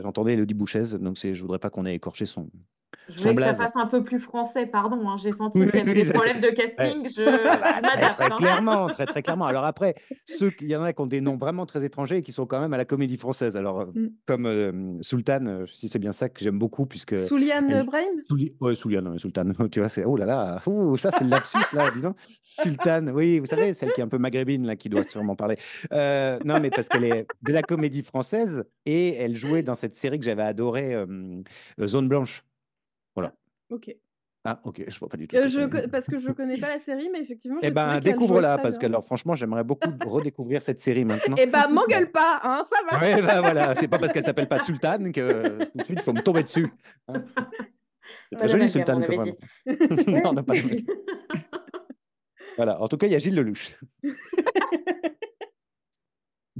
j'entendais 0.00 0.32
Élodie 0.34 0.54
Bouchaise, 0.54 0.94
donc 0.98 1.18
je 1.22 1.38
voudrais 1.42 1.58
pas 1.58 1.68
qu'on 1.68 1.84
ait 1.84 1.94
écorché 1.94 2.24
son 2.24 2.48
Je 3.10 3.18
voulais 3.18 3.34
que 3.34 3.42
ça 3.42 3.54
fasse 3.54 3.76
un 3.76 3.86
peu 3.86 4.02
plus 4.04 4.18
français, 4.20 4.66
pardon, 4.66 5.08
hein. 5.08 5.16
J'ai 5.16 5.32
senti 5.32 5.60
Oui, 5.60 5.66
qu'il 5.66 5.78
y 5.78 5.82
avait 5.82 5.92
oui, 5.92 6.04
des 6.04 6.12
problèmes 6.12 6.40
de 6.40 6.48
Ouais. 6.48 6.54
casting, 6.54 7.08
je 7.08 7.22
très, 8.10 8.24
hein. 8.24 8.36
clairement, 8.36 8.88
très, 8.90 9.06
très 9.06 9.22
clairement. 9.22 9.46
Alors 9.46 9.64
après, 9.66 9.94
ceux 10.24 10.52
il 10.60 10.68
y 10.70 10.76
en 10.76 10.82
a 10.82 10.92
qui 10.92 11.00
ont 11.02 11.06
des 11.06 11.20
noms 11.20 11.36
vraiment 11.36 11.66
très 11.66 11.84
étrangers 11.84 12.18
et 12.18 12.22
qui 12.22 12.32
sont 12.32 12.46
quand 12.46 12.60
même 12.60 12.72
à 12.72 12.76
la 12.78 12.84
Comédie 12.84 13.16
Française. 13.16 13.56
Alors, 13.56 13.82
heu, 13.82 13.92
Mmh. 13.94 14.06
comme, 14.26 14.46
hem, 14.46 15.02
Soultane, 15.02 15.48
heu, 15.48 15.66
si 15.66 15.88
c'est 15.88 15.98
bien 15.98 16.12
ça 16.12 16.28
que 16.28 16.42
j'aime 16.42 16.58
beaucoup 16.58 16.86
puisque 16.86 17.16
Souliane, 17.16 17.82
Brahim? 17.84 18.20
Souli 18.28 18.54
ouais, 18.60 18.74
Souliane, 18.74 19.18
Soultane, 19.18 19.54
tu 19.70 19.80
vois? 19.80 19.88
C'est 19.88 20.04
oh 20.04 20.16
là 20.16 20.26
là, 20.26 20.60
ouh, 20.66 20.96
ça 20.96 21.10
c'est 21.10 21.24
le 21.24 21.30
lapsus 21.30 21.72
là, 21.72 21.90
dis 21.90 22.00
donc. 22.00 22.16
Sultane, 22.42 23.10
oui, 23.10 23.38
vous 23.40 23.46
savez, 23.46 23.72
celle 23.74 23.92
qui 23.92 24.00
est 24.00 24.04
un 24.04 24.08
peu 24.08 24.18
maghrébine 24.18 24.66
là, 24.66 24.76
qui 24.76 24.88
doit 24.88 25.04
sûrement 25.08 25.36
parler. 25.36 25.56
Heu, 25.92 26.38
non, 26.44 26.58
mais 26.58 26.70
parce 26.70 26.88
qu'elle 26.88 27.04
est 27.04 27.28
de 27.42 27.52
la 27.52 27.62
Comédie 27.62 28.02
Française 28.02 28.64
et 28.86 29.14
elle 29.16 29.34
jouait 29.34 29.62
dans 29.62 29.74
cette 29.74 29.96
série 29.96 30.18
que 30.18 30.24
j'avais 30.24 30.42
adorée, 30.42 30.94
Zone 31.86 32.08
Blanche. 32.08 32.44
Voilà. 33.14 33.34
OK. 33.70 33.94
Ah 34.44 34.58
OK, 34.64 34.82
je 34.88 34.98
vois 34.98 35.08
pas 35.10 35.18
du 35.18 35.28
tout 35.28 35.36
que 35.36 35.48
je 35.48 35.66
co 35.68 35.76
parce 35.92 36.06
que 36.06 36.18
je 36.18 36.30
connais 36.30 36.56
pas 36.56 36.68
la 36.70 36.78
série, 36.78 37.10
mais 37.12 37.20
effectivement, 37.20 37.58
Eh 37.62 37.70
ben, 37.70 38.00
découvre-la 38.00 38.56
parce 38.56 38.78
bien. 38.78 38.88
qu'alors 38.88 39.04
franchement, 39.04 39.34
j'aimerais 39.34 39.64
beaucoup 39.64 39.90
redécouvrir 40.06 40.62
cette 40.62 40.80
série 40.80 41.04
maintenant. 41.04 41.36
Eh 41.38 41.44
Heu 41.44 41.72
m'engueule 41.74 42.10
pas, 42.10 42.40
hein, 42.42 42.64
ça 42.72 42.78
va? 42.90 43.00
ouais, 43.04 43.20
bah, 43.20 43.40
voilà, 43.42 43.74
c'est 43.74 43.86
pas 43.88 43.98
parce 43.98 44.12
qu'elle 44.12 44.24
s'appelle 44.24 44.48
pas 44.48 44.58
Sultane 44.64 45.12
que 45.12 45.64
tout 45.64 45.78
de 45.78 45.84
suite, 45.84 45.98
il 46.00 46.02
faut 46.02 46.14
me 46.14 46.22
tomber 46.22 46.42
dessus, 46.42 46.68
hein. 47.08 47.22
C'est 48.30 48.36
Pas 48.38 48.38
très 48.38 48.48
joli 48.48 48.64
on 48.64 48.68
Sultane 48.68 49.02
prénom. 49.04 49.24
dit. 49.24 49.34
Non, 50.06 50.32
non, 50.32 50.42
pas 50.42 50.54
d'amalgame. 50.54 50.80
Voilà, 52.56 52.80
en 52.80 52.88
tout 52.88 52.96
cas, 52.96 53.06
il 53.08 53.12
y 53.12 53.14
a 53.14 53.18
Gilles 53.18 53.34
Lelouch. 53.34 53.76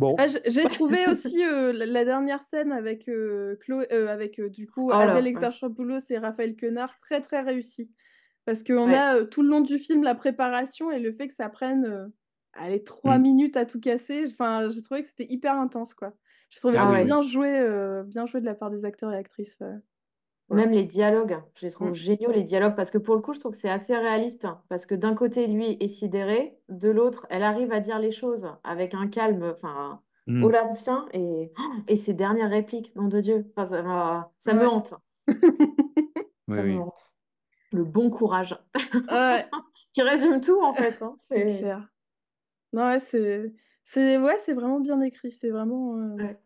Bon. 0.01 0.19
Ah, 0.19 0.27
j'ai 0.47 0.69
trouvé 0.69 1.07
aussi, 1.09 1.43
heu, 1.45 1.73
la 1.73 1.87
la 1.87 2.05
dernière 2.05 2.43
scène 2.43 2.73
avec, 2.73 3.09
heu, 3.09 3.59
Chlo 3.65 3.83
heu, 3.93 4.09
avec, 4.09 4.39
heu, 4.41 4.51
du 4.51 4.67
coup, 4.69 4.93
Oh 4.93 4.97
Adèle 4.99 5.27
ouais. 5.29 5.29
Exarchopoulos 5.29 6.01
et 6.11 6.19
Raphaël 6.19 6.57
Quenard, 6.57 6.99
très, 6.99 7.21
très 7.23 7.41
réussi. 7.43 7.91
Parce 8.47 8.65
qu'on 8.65 8.93
Ouais. 8.93 8.95
a, 8.95 9.25
tout 9.27 9.43
le 9.43 9.49
long 9.51 9.61
du 9.63 9.79
film, 9.79 10.03
la 10.05 10.15
préparation 10.17 10.91
et 10.91 11.01
le 11.01 11.13
fait 11.15 11.29
que 11.29 11.35
ça 11.35 11.49
prenne, 11.51 12.13
allez 12.55 12.85
3 12.85 13.19
Mmh. 13.19 13.21
minutes 13.21 13.57
à 13.57 13.67
tout 13.67 13.81
casser, 13.81 14.25
enfin, 14.33 14.69
j'ai 14.71 14.83
trouvé 14.83 15.03
que 15.03 15.09
c'était 15.09 15.27
hyper 15.31 15.55
intense, 15.61 15.95
quoi. 15.95 16.15
J'ai 16.51 16.61
trouvé 16.61 16.79
Ah 16.79 16.87
ça 16.87 16.93
ouais. 16.93 16.97
bien 16.97 17.23
joué, 17.23 17.51
bien 18.07 18.27
joué 18.27 18.41
de 18.41 18.47
la 18.47 18.55
part 18.55 18.71
des 18.71 18.85
acteurs 18.87 19.13
et 19.13 19.17
actrices. 19.19 19.59
Même 20.51 20.73
les 20.73 20.85
dialogues, 20.85 21.41
je 21.55 21.67
les 21.67 21.73
trouve 21.73 21.91
Mmh. 21.91 21.95
géniaux 21.95 22.33
les 22.33 22.43
dialogues 22.43 22.75
parce 22.77 22.91
que 22.91 22.99
pour 22.99 23.15
le 23.15 23.23
coup, 23.23 23.33
je 23.35 23.41
trouve 23.41 23.53
que 23.53 23.59
c'est 23.59 23.71
assez 23.71 23.97
réaliste. 23.97 24.47
Parce 24.69 24.85
que 24.87 24.95
d'un 24.97 25.15
côté, 25.15 25.47
lui 25.47 25.77
est 25.81 25.89
sidéré, 25.89 26.59
de 26.69 26.91
l'autre, 26.91 27.27
elle 27.31 27.43
arrive 27.45 27.73
à 27.73 27.81
dire 27.81 27.99
les 28.01 28.11
choses 28.13 28.49
avec 28.65 28.95
un 28.95 29.09
calme, 29.09 29.45
enfin, 29.55 30.03
Mmh. 30.27 30.45
olympien 30.45 31.07
et 31.13 31.53
et 31.89 31.97
ses 31.97 32.15
dernières 32.15 32.51
répliques, 32.51 32.95
nom 32.97 33.09
de 33.09 33.21
Dieu, 33.21 33.47
enfin 33.57 33.69
ça 33.69 33.83
m'a 33.83 34.33
ça 34.45 34.55
me 34.55 34.69
hante. 34.69 34.95
Oui, 36.49 36.57
Ça 36.57 36.63
me 36.65 36.75
oui. 36.75 36.77
hante. 36.79 37.13
Le 37.73 37.85
bon 37.85 38.11
courage. 38.11 38.57
Ouais. 39.11 39.47
Qui 39.95 40.03
résume 40.03 40.41
tout 40.41 40.61
en 40.63 40.75
fait, 40.75 41.01
hein, 41.03 41.17
C'est 41.21 41.47
c'est 41.49 41.59
clair. 41.59 41.89
Non, 42.73 42.87
ouais, 42.87 42.99
c'est 43.01 43.53
c'est 43.85 44.19
ouais, 44.19 44.39
c'est 44.39 44.53
vraiment 44.55 44.81
bien 44.81 45.01
écrit, 45.01 45.33
c'est 45.33 45.51
vraiment, 45.51 45.95
Ouais. 46.17 46.41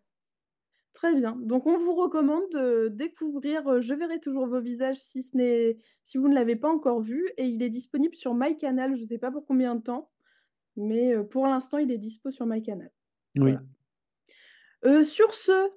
Très 0.95 1.15
bien. 1.15 1.37
Donc 1.43 1.67
on 1.67 1.79
vous 1.79 1.95
recommande 1.95 2.49
de 2.53 2.89
découvrir, 2.89 3.69
heu, 3.71 3.81
Je 3.83 3.95
verrai 3.95 4.21
toujours 4.21 4.47
vos 4.47 4.61
visages 4.61 4.97
si 4.99 5.23
ce 5.23 5.37
n'est 5.37 5.79
si 6.05 6.19
vous 6.19 6.29
ne 6.29 6.35
l'avez 6.35 6.57
pas 6.57 6.71
encore 6.71 7.01
vu 7.03 7.29
et 7.39 7.47
il 7.47 7.63
est 7.63 7.71
disponible 7.71 8.15
sur 8.15 8.35
MyCanal, 8.35 8.97
je 8.97 9.05
sais 9.05 9.19
pas 9.19 9.31
pour 9.33 9.47
combien 9.47 9.75
de 9.77 9.83
temps, 9.83 10.11
mais 10.77 11.15
heu, 11.15 11.27
pour 11.29 11.47
l'instant, 11.49 11.79
il 11.79 11.91
est 11.93 11.99
dispo 11.99 12.31
sur 12.33 12.47
MyCanal. 12.47 12.93
Oui. 13.37 13.59
Voilà. 13.59 13.65
Heu, 14.83 15.05
sur 15.05 15.35
ce 15.35 15.71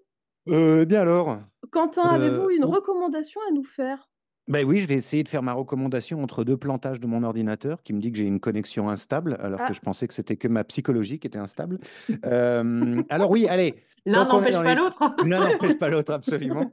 Heu, 0.46 0.82
eh 0.82 0.86
bien 0.86 1.02
alors, 1.02 1.30
Quentin, 1.72 2.10
avez-vous 2.14 2.50
heu, 2.50 2.50
une 2.50 2.66
recommandation 2.66 3.40
à 3.48 3.52
nous 3.52 3.64
faire? 3.64 4.10
Beh, 4.48 4.64
oui, 4.64 4.80
je 4.80 4.88
vais 4.88 4.94
essayer 4.96 5.24
de 5.24 5.30
faire 5.30 5.44
ma 5.44 5.52
recommandation 5.54 6.24
entre 6.24 6.46
2 6.46 6.56
plantages 6.56 7.02
de 7.02 7.08
mon 7.08 7.24
ordinateur 7.24 7.84
qui 7.84 7.92
me 7.94 8.00
dit 8.00 8.12
que 8.14 8.18
j'ai 8.18 8.24
une 8.24 8.40
connexion 8.40 8.88
instable, 8.90 9.38
alors 9.42 9.60
que 9.60 9.66
Ah. 9.70 9.74
je 9.74 9.80
pensais 9.82 10.08
que 10.08 10.14
c'était 10.14 10.38
que 10.38 10.48
ma 10.48 10.64
psychologie 10.64 11.20
qui 11.20 11.28
était 11.28 11.38
instable. 11.38 11.80
Hem, 12.24 13.04
alors 13.10 13.30
oui, 13.30 13.48
allez, 13.50 13.76
L'un 14.06 14.24
n'empêche 14.24 14.56
pas 14.56 14.64
les 14.64 14.76
l'autre. 14.76 15.04
l'un 15.26 15.40
n'empêche 15.42 15.78
pas 15.78 15.90
l'autre, 15.90 16.14
absolument. 16.62 16.72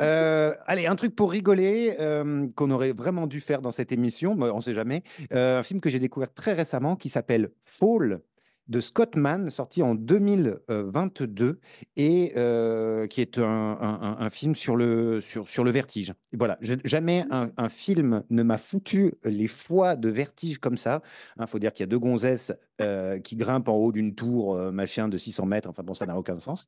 Heu, 0.00 0.54
allez, 0.66 0.86
un 0.86 0.96
truc 0.96 1.14
pour 1.14 1.30
rigoler, 1.30 1.94
hem, 1.98 2.50
qu'on 2.54 2.70
aurait 2.70 2.92
vraiment 2.92 3.26
dû 3.26 3.42
faire 3.42 3.60
dans 3.60 3.70
cette 3.70 3.92
émission, 3.92 4.34
mais 4.34 4.46
on 4.48 4.62
sait 4.62 4.72
jamais. 4.72 5.02
Un 5.30 5.62
film 5.62 5.80
que 5.82 5.90
j'ai 5.90 5.98
découvert 5.98 6.32
très 6.32 6.54
récemment 6.54 6.96
qui 6.96 7.10
s'appelle 7.10 7.50
Fall 7.66 8.20
de 8.68 8.80
Scott 8.80 9.16
Mann, 9.16 9.50
sorti 9.50 9.82
en 9.82 9.94
2022 9.94 11.60
et 11.96 12.32
heu, 12.36 13.06
qui 13.10 13.20
est 13.20 13.38
un 13.38 13.44
un 13.44 14.00
un 14.02 14.16
un 14.18 14.30
film 14.30 14.54
sur 14.54 14.76
le 14.76 15.20
sur 15.20 15.48
sur 15.48 15.64
le 15.64 15.70
vertige. 15.70 16.14
Voilà, 16.32 16.56
je 16.60 16.74
jamais 16.84 17.24
un 17.30 17.50
un 17.56 17.68
film 17.68 18.24
ne 18.30 18.42
m'a 18.42 18.58
foutu 18.58 19.14
les 19.24 19.48
foies 19.48 19.96
de 19.96 20.08
vertige 20.08 20.58
comme 20.58 20.76
ça. 20.78 21.02
Hein, 21.38 21.46
faut 21.46 21.58
dire 21.58 21.72
qu'il 21.72 21.82
y 21.82 21.88
a 21.88 21.88
2 21.88 21.98
gonzesses, 21.98 22.52
heu, 22.80 23.18
qui 23.18 23.36
grimpent 23.36 23.68
en 23.68 23.76
haut 23.76 23.92
d'une 23.92 24.14
tour, 24.14 24.56
heu, 24.56 24.70
machin 24.70 25.08
de 25.08 25.18
600 25.18 25.46
mètres. 25.46 25.68
Enfin 25.68 25.82
bon, 25.82 25.94
ça 25.94 26.06
n'a 26.06 26.16
aucun 26.18 26.40
sens. 26.40 26.66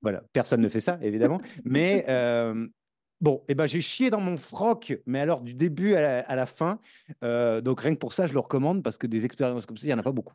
Voilà, 0.00 0.22
personne 0.32 0.60
ne 0.60 0.68
fait 0.68 0.78
ça 0.80 0.98
évidemment, 1.02 1.40
mais 1.64 2.04
Bon, 3.20 3.44
eh 3.48 3.54
ben, 3.54 3.66
j'ai 3.66 3.80
chié 3.80 4.10
dans 4.10 4.20
mon 4.20 4.36
froc, 4.36 4.96
mais 5.06 5.18
alors 5.18 5.40
du 5.40 5.52
début 5.54 5.94
à 5.94 6.36
la, 6.36 6.46
fin. 6.46 6.78
Euh, 7.24 7.60
donc 7.60 7.80
rien 7.80 7.92
que 7.92 7.98
pour 7.98 8.12
ça, 8.12 8.28
je 8.28 8.32
le 8.32 8.38
recommande 8.38 8.82
parce 8.82 8.96
que 8.96 9.08
des 9.08 9.24
expériences 9.24 9.66
comme 9.66 9.76
ça, 9.76 9.86
il 9.86 9.88
n'y 9.88 9.94
en 9.94 9.98
a 9.98 10.04
pas 10.04 10.12
beaucoup. 10.12 10.34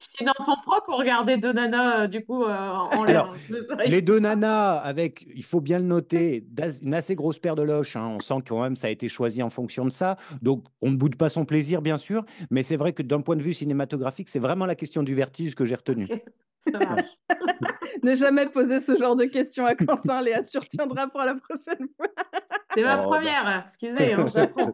J'étais 0.00 0.24
dans 0.24 0.44
son 0.44 0.54
froc, 0.62 0.84
on 0.88 0.96
regardait 0.96 1.38
deux 1.38 1.52
nanas, 1.52 2.04
euh, 2.04 2.06
du 2.06 2.24
coup, 2.24 2.44
euh, 2.44 2.48
en 2.56 3.02
Alors, 3.02 3.34
l'air. 3.50 3.86
Les 3.86 4.00
deux 4.00 4.20
nanas, 4.20 4.76
avec, 4.76 5.26
il 5.34 5.42
faut 5.42 5.60
bien 5.60 5.78
le 5.78 5.84
noter, 5.86 6.44
une 6.82 6.94
assez 6.94 7.16
grosse 7.16 7.38
paire 7.40 7.56
de 7.56 7.62
loches. 7.62 7.96
hein. 7.96 8.06
On 8.16 8.20
sent 8.20 8.34
que 8.44 8.50
quand 8.50 8.62
même 8.62 8.76
ça 8.76 8.86
a 8.86 8.90
été 8.90 9.08
choisi 9.08 9.42
en 9.42 9.50
fonction 9.50 9.84
de 9.84 9.90
ça. 9.90 10.16
Donc, 10.40 10.64
on 10.82 10.90
ne 10.90 10.96
boude 10.96 11.16
pas 11.16 11.28
son 11.28 11.44
plaisir, 11.44 11.82
bien 11.82 11.98
sûr. 11.98 12.24
Mais 12.50 12.62
c'est 12.62 12.76
vrai 12.76 12.92
que 12.92 13.02
d'un 13.02 13.20
point 13.20 13.34
de 13.36 13.42
vue 13.42 13.52
cinématographique, 13.54 14.28
c'est 14.28 14.38
vraiment 14.38 14.66
la 14.66 14.76
question 14.76 15.02
du 15.02 15.14
vertige 15.16 15.54
que 15.56 15.64
j'ai 15.64 15.74
retenue. 15.74 16.08
Ok, 16.12 16.22
ça 16.72 16.78
marche. 16.78 17.02
Ne 18.04 18.14
jamais 18.14 18.46
poser 18.46 18.80
ce 18.80 18.96
genre 18.96 19.16
de 19.16 19.24
questions 19.24 19.66
à 19.66 19.74
Quentin, 19.74 20.22
Léa, 20.22 20.44
tu 20.44 20.56
retiendras 20.58 21.08
pour 21.08 21.20
la 21.22 21.34
prochaine 21.34 21.88
fois. 21.96 22.06
C'est 22.74 22.84
ma 22.84 22.94
Oh, 22.94 23.00
bah. 23.00 23.06
première, 23.06 23.64
excusez, 23.68 24.12
hein, 24.12 24.26
j'apprends. 24.32 24.72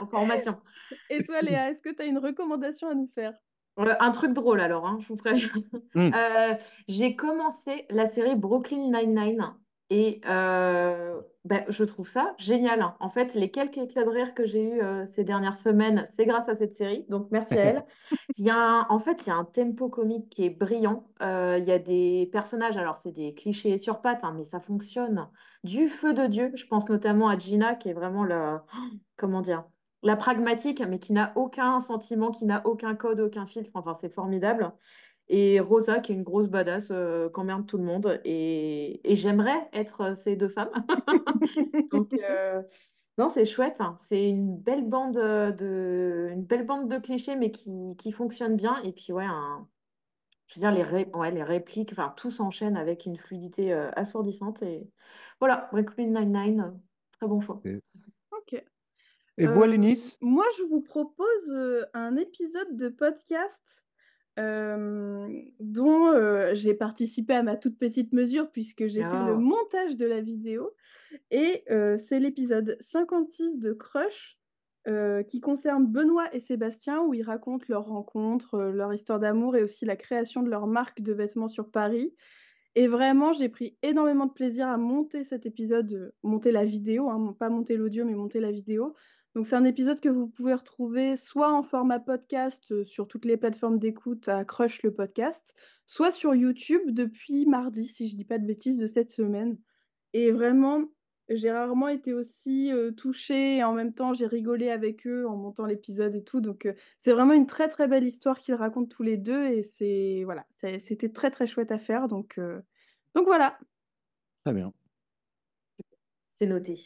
En 0.00 0.06
formation. 0.08 0.56
Et 1.10 1.22
toi, 1.22 1.42
Léa, 1.42 1.70
est-ce 1.70 1.80
que 1.80 1.90
tu 1.94 2.02
as 2.02 2.06
une 2.06 2.18
recommandation 2.18 2.88
à 2.88 2.94
nous 2.94 3.08
faire? 3.14 3.34
Euh, 3.80 3.94
un 4.00 4.10
truc 4.10 4.32
drôle 4.32 4.60
alors, 4.60 4.86
hein, 4.86 4.98
je 5.00 5.08
vous 5.08 5.16
préviens. 5.16 5.48
Hmm. 5.94 6.10
Euh, 6.20 6.54
j'ai 6.88 7.16
commencé 7.16 7.86
la 7.90 8.06
série 8.06 8.34
Brooklyn 8.36 8.90
Nine-Nine 8.90 9.54
et 9.88 10.20
euh, 10.26 11.20
ben, 11.44 11.64
je 11.68 11.84
trouve 11.84 12.08
ça 12.08 12.34
génial. 12.38 12.94
En 13.00 13.08
fait, 13.08 13.34
les 13.34 13.50
quelques 13.50 13.78
éclats 13.78 14.04
de 14.04 14.08
rire 14.10 14.34
que 14.34 14.44
j'ai 14.44 14.62
eus 14.62 14.80
ces 15.06 15.24
dernières 15.24 15.56
semaines, 15.56 16.08
c'est 16.14 16.26
grâce 16.26 16.48
à 16.48 16.56
cette 16.56 16.76
série. 16.76 17.06
Donc, 17.08 17.28
merci 17.30 17.58
à 17.58 17.62
elle. 17.62 17.86
Il 18.38 18.44
y 18.44 18.50
a 18.50 18.56
un- 18.56 18.86
en 18.88 18.98
fait, 18.98 19.26
il 19.26 19.28
y 19.28 19.32
a 19.32 19.36
un 19.36 19.44
tempo 19.44 19.88
comique 19.88 20.28
qui 20.30 20.44
est 20.44 20.50
brillant. 20.50 21.08
Il 21.20 21.64
y 21.64 21.72
a 21.72 21.78
des 21.78 22.28
personnages, 22.32 22.76
alors 22.76 22.96
c'est 22.96 23.12
des 23.12 23.34
clichés 23.34 23.76
sur 23.78 24.00
pattes, 24.00 24.24
hein, 24.24 24.34
mais 24.36 24.44
ça 24.44 24.60
fonctionne 24.60 25.28
du 25.64 25.88
feu 25.88 26.14
de 26.14 26.26
Dieu. 26.26 26.52
Je 26.54 26.66
pense 26.66 26.88
notamment 26.88 27.28
à 27.28 27.38
Gina, 27.38 27.74
qui 27.74 27.88
est 27.88 27.92
vraiment 27.94 28.24
la, 28.24 28.64
comment 29.16 29.40
dire, 29.40 29.64
la 30.02 30.16
pragmatique, 30.16 30.82
mais 30.88 30.98
qui 30.98 31.12
n'a 31.12 31.32
aucun 31.36 31.80
sentiment, 31.80 32.30
qui 32.30 32.44
n'a 32.44 32.66
aucun 32.66 32.94
code, 32.94 33.20
aucun 33.20 33.46
filtre. 33.46 33.70
Enfin, 33.74 33.94
c'est 33.94 34.12
formidable. 34.12 34.72
Et 35.28 35.60
Rosa, 35.60 36.00
qui 36.00 36.12
est 36.12 36.14
une 36.16 36.22
grosse 36.22 36.48
badass, 36.48 36.88
euh, 36.90 37.28
qu'emmerde 37.28 37.66
tout 37.66 37.78
le 37.78 37.84
monde. 37.84 38.20
Et, 38.24 39.00
j'aimerais 39.04 39.68
être 39.72 40.16
ces 40.16 40.36
deux 40.36 40.48
femmes. 40.48 40.70
Donc, 41.92 42.12
euh, 42.14 42.62
non, 43.18 43.28
c'est 43.28 43.44
chouette. 43.44 43.80
hein. 43.80 43.96
C'est 44.00 44.28
une 44.28 44.56
belle 44.56 44.88
bande 44.88 45.18
euh, 45.18 45.52
de, 45.52 46.32
belle 46.36 46.66
bande 46.66 46.88
de 46.88 46.98
clichés, 46.98 47.36
mais 47.36 47.50
qui, 47.50 47.70
qui 47.98 48.12
fonctionne 48.12 48.56
bien. 48.56 48.80
Et 48.82 48.92
puis, 48.92 49.12
ouais, 49.12 49.26
je 50.50 50.58
veux 50.58 50.60
dire, 50.60 50.72
les, 50.72 51.42
répliques, 51.42 51.92
enfin, 51.92 52.12
tout 52.16 52.30
s'enchaîne 52.30 52.76
avec 52.76 53.06
une 53.06 53.16
fluidité 53.16 53.72
euh, 53.72 53.90
assourdissante. 53.92 54.62
Et 54.62 54.88
voilà, 55.38 55.68
Brooklyn 55.70 56.06
Nine-Nine, 56.06 56.60
euh, 56.60 56.70
très 57.12 57.28
bon 57.28 57.40
choix. 57.40 57.60
Et 59.38 59.46
vous, 59.46 59.60
Euh, 59.60 59.64
Alénis? 59.64 60.16
Moi, 60.20 60.44
je 60.58 60.64
vous 60.64 60.80
propose 60.80 61.52
euh, 61.52 61.82
un 61.94 62.16
épisode 62.16 62.76
de 62.76 62.88
podcast 62.88 63.84
euh, 64.38 65.28
dont 65.58 66.08
euh, 66.12 66.50
j'ai 66.54 66.74
participé 66.74 67.34
à 67.34 67.42
ma 67.42 67.56
toute 67.56 67.78
petite 67.78 68.12
mesure 68.12 68.50
puisque 68.50 68.86
j'ai 68.86 69.02
fait 69.02 69.24
le 69.26 69.34
Oh. 69.34 69.40
montage 69.40 69.96
de 69.96 70.06
la 70.06 70.20
vidéo. 70.20 70.70
Et 71.30 71.64
euh, 71.70 71.96
c'est 71.98 72.20
l'épisode 72.20 72.76
56 72.80 73.58
de 73.58 73.72
Crush 73.72 74.38
euh, 74.88 75.22
qui 75.22 75.40
concerne 75.40 75.86
Benoît 75.86 76.32
et 76.34 76.40
Sébastien 76.40 77.02
où 77.02 77.12
ils 77.12 77.22
racontent 77.22 77.66
leur 77.68 77.84
rencontre, 77.86 78.54
euh, 78.54 78.72
leur 78.72 78.94
histoire 78.94 79.18
d'amour 79.20 79.56
et 79.56 79.62
aussi 79.62 79.84
la 79.84 79.96
création 79.96 80.42
de 80.42 80.48
leur 80.48 80.66
marque 80.66 81.00
de 81.02 81.12
vêtements 81.12 81.48
sur 81.48 81.70
Paris. 81.70 82.14
Et 82.76 82.86
vraiment, 82.86 83.32
j'ai 83.32 83.48
pris 83.48 83.76
énormément 83.82 84.26
de 84.26 84.32
plaisir 84.32 84.68
à 84.68 84.76
monter 84.78 85.24
cet 85.24 85.44
épisode, 85.44 85.92
euh, 85.92 86.10
monter 86.22 86.52
la 86.52 86.64
vidéo, 86.64 87.10
hein, 87.10 87.34
pas 87.38 87.48
monter 87.50 87.76
l'audio, 87.76 88.04
mais 88.04 88.14
monter 88.14 88.38
la 88.40 88.52
vidéo. 88.52 88.94
Donc 89.34 89.46
c'est 89.46 89.56
un 89.56 89.64
épisode 89.64 90.00
que 90.00 90.08
vous 90.08 90.26
pouvez 90.26 90.54
retrouver 90.54 91.16
soit 91.16 91.52
en 91.52 91.62
format 91.62 92.00
podcast 92.00 92.82
sur 92.82 93.06
toutes 93.06 93.24
les 93.24 93.36
plateformes 93.36 93.78
d'écoute 93.78 94.28
à 94.28 94.44
Crush 94.44 94.82
le 94.82 94.92
podcast, 94.92 95.54
soit 95.86 96.10
sur 96.10 96.34
YouTube 96.34 96.82
depuis 96.86 97.46
mardi, 97.46 97.86
si 97.86 98.08
je 98.08 98.16
dis 98.16 98.24
pas 98.24 98.38
de 98.38 98.46
bêtises, 98.46 98.78
de 98.78 98.86
cette 98.86 99.12
semaine. 99.12 99.56
Et 100.12 100.32
vraiment, 100.32 100.88
j'ai 101.28 101.52
rarement 101.52 101.86
été 101.86 102.12
aussi 102.12 102.72
euh, 102.72 102.90
touchée 102.90 103.58
et 103.58 103.64
en 103.64 103.72
même 103.72 103.94
temps 103.94 104.12
j'ai 104.12 104.26
rigolé 104.26 104.68
avec 104.68 105.06
eux 105.06 105.28
en 105.28 105.36
montant 105.36 105.64
l'épisode 105.64 106.14
et 106.16 106.24
tout. 106.24 106.40
Donc 106.40 106.66
euh, 106.66 106.74
c'est 106.98 107.12
vraiment 107.12 107.34
une 107.34 107.46
très 107.46 107.68
très 107.68 107.86
belle 107.86 108.04
histoire 108.04 108.40
qu'ils 108.40 108.54
racontent 108.54 108.88
tous 108.88 109.04
les 109.04 109.16
deux 109.16 109.44
et 109.46 109.62
c'est 109.62 110.22
voilà, 110.24 110.44
c'était 110.80 111.08
très 111.08 111.30
très 111.30 111.46
chouette 111.46 111.70
à 111.70 111.78
faire. 111.78 112.08
Donc 112.08 112.36
euh, 112.38 112.60
donc 113.14 113.26
voilà. 113.26 113.58
Très 114.44 114.54
bien. 114.54 114.72
C'est 116.34 116.46
noté. 116.46 116.80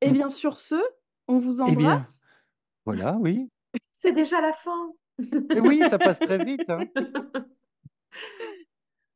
Et 0.00 0.10
bien 0.10 0.28
sur 0.28 0.58
ce, 0.58 0.76
on 1.28 1.38
vous 1.38 1.60
Eh 1.62 1.76
bien. 1.76 1.92
embrasse. 1.92 2.26
Voilà, 2.84 3.16
oui. 3.20 3.48
C'est 4.00 4.12
déjà 4.12 4.40
la 4.40 4.52
fin. 4.52 4.92
Et 5.54 5.60
oui, 5.60 5.80
ça 5.88 5.98
passe 5.98 6.18
très 6.20 6.42
vite. 6.44 6.68
hein. 6.68 6.84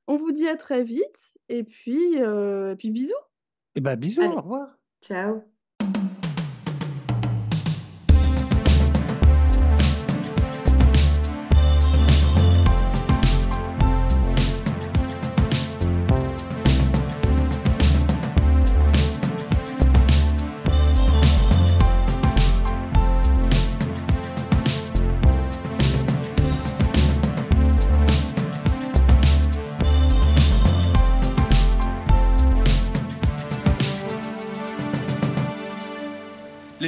On 0.07 0.17
vous 0.17 0.31
dit 0.31 0.47
à 0.49 0.57
très 0.57 0.85
vite 0.85 1.37
et 1.49 1.65
puis 1.65 2.21
euh, 2.23 2.73
et 2.73 2.77
puis 2.77 2.91
bisous. 2.91 3.13
Eh 3.75 3.81
ben, 3.81 3.97
bisous, 3.97 4.23
Allez. 4.23 4.35
au 4.37 4.41
revoir. 4.41 4.79
Ciao. 5.03 5.43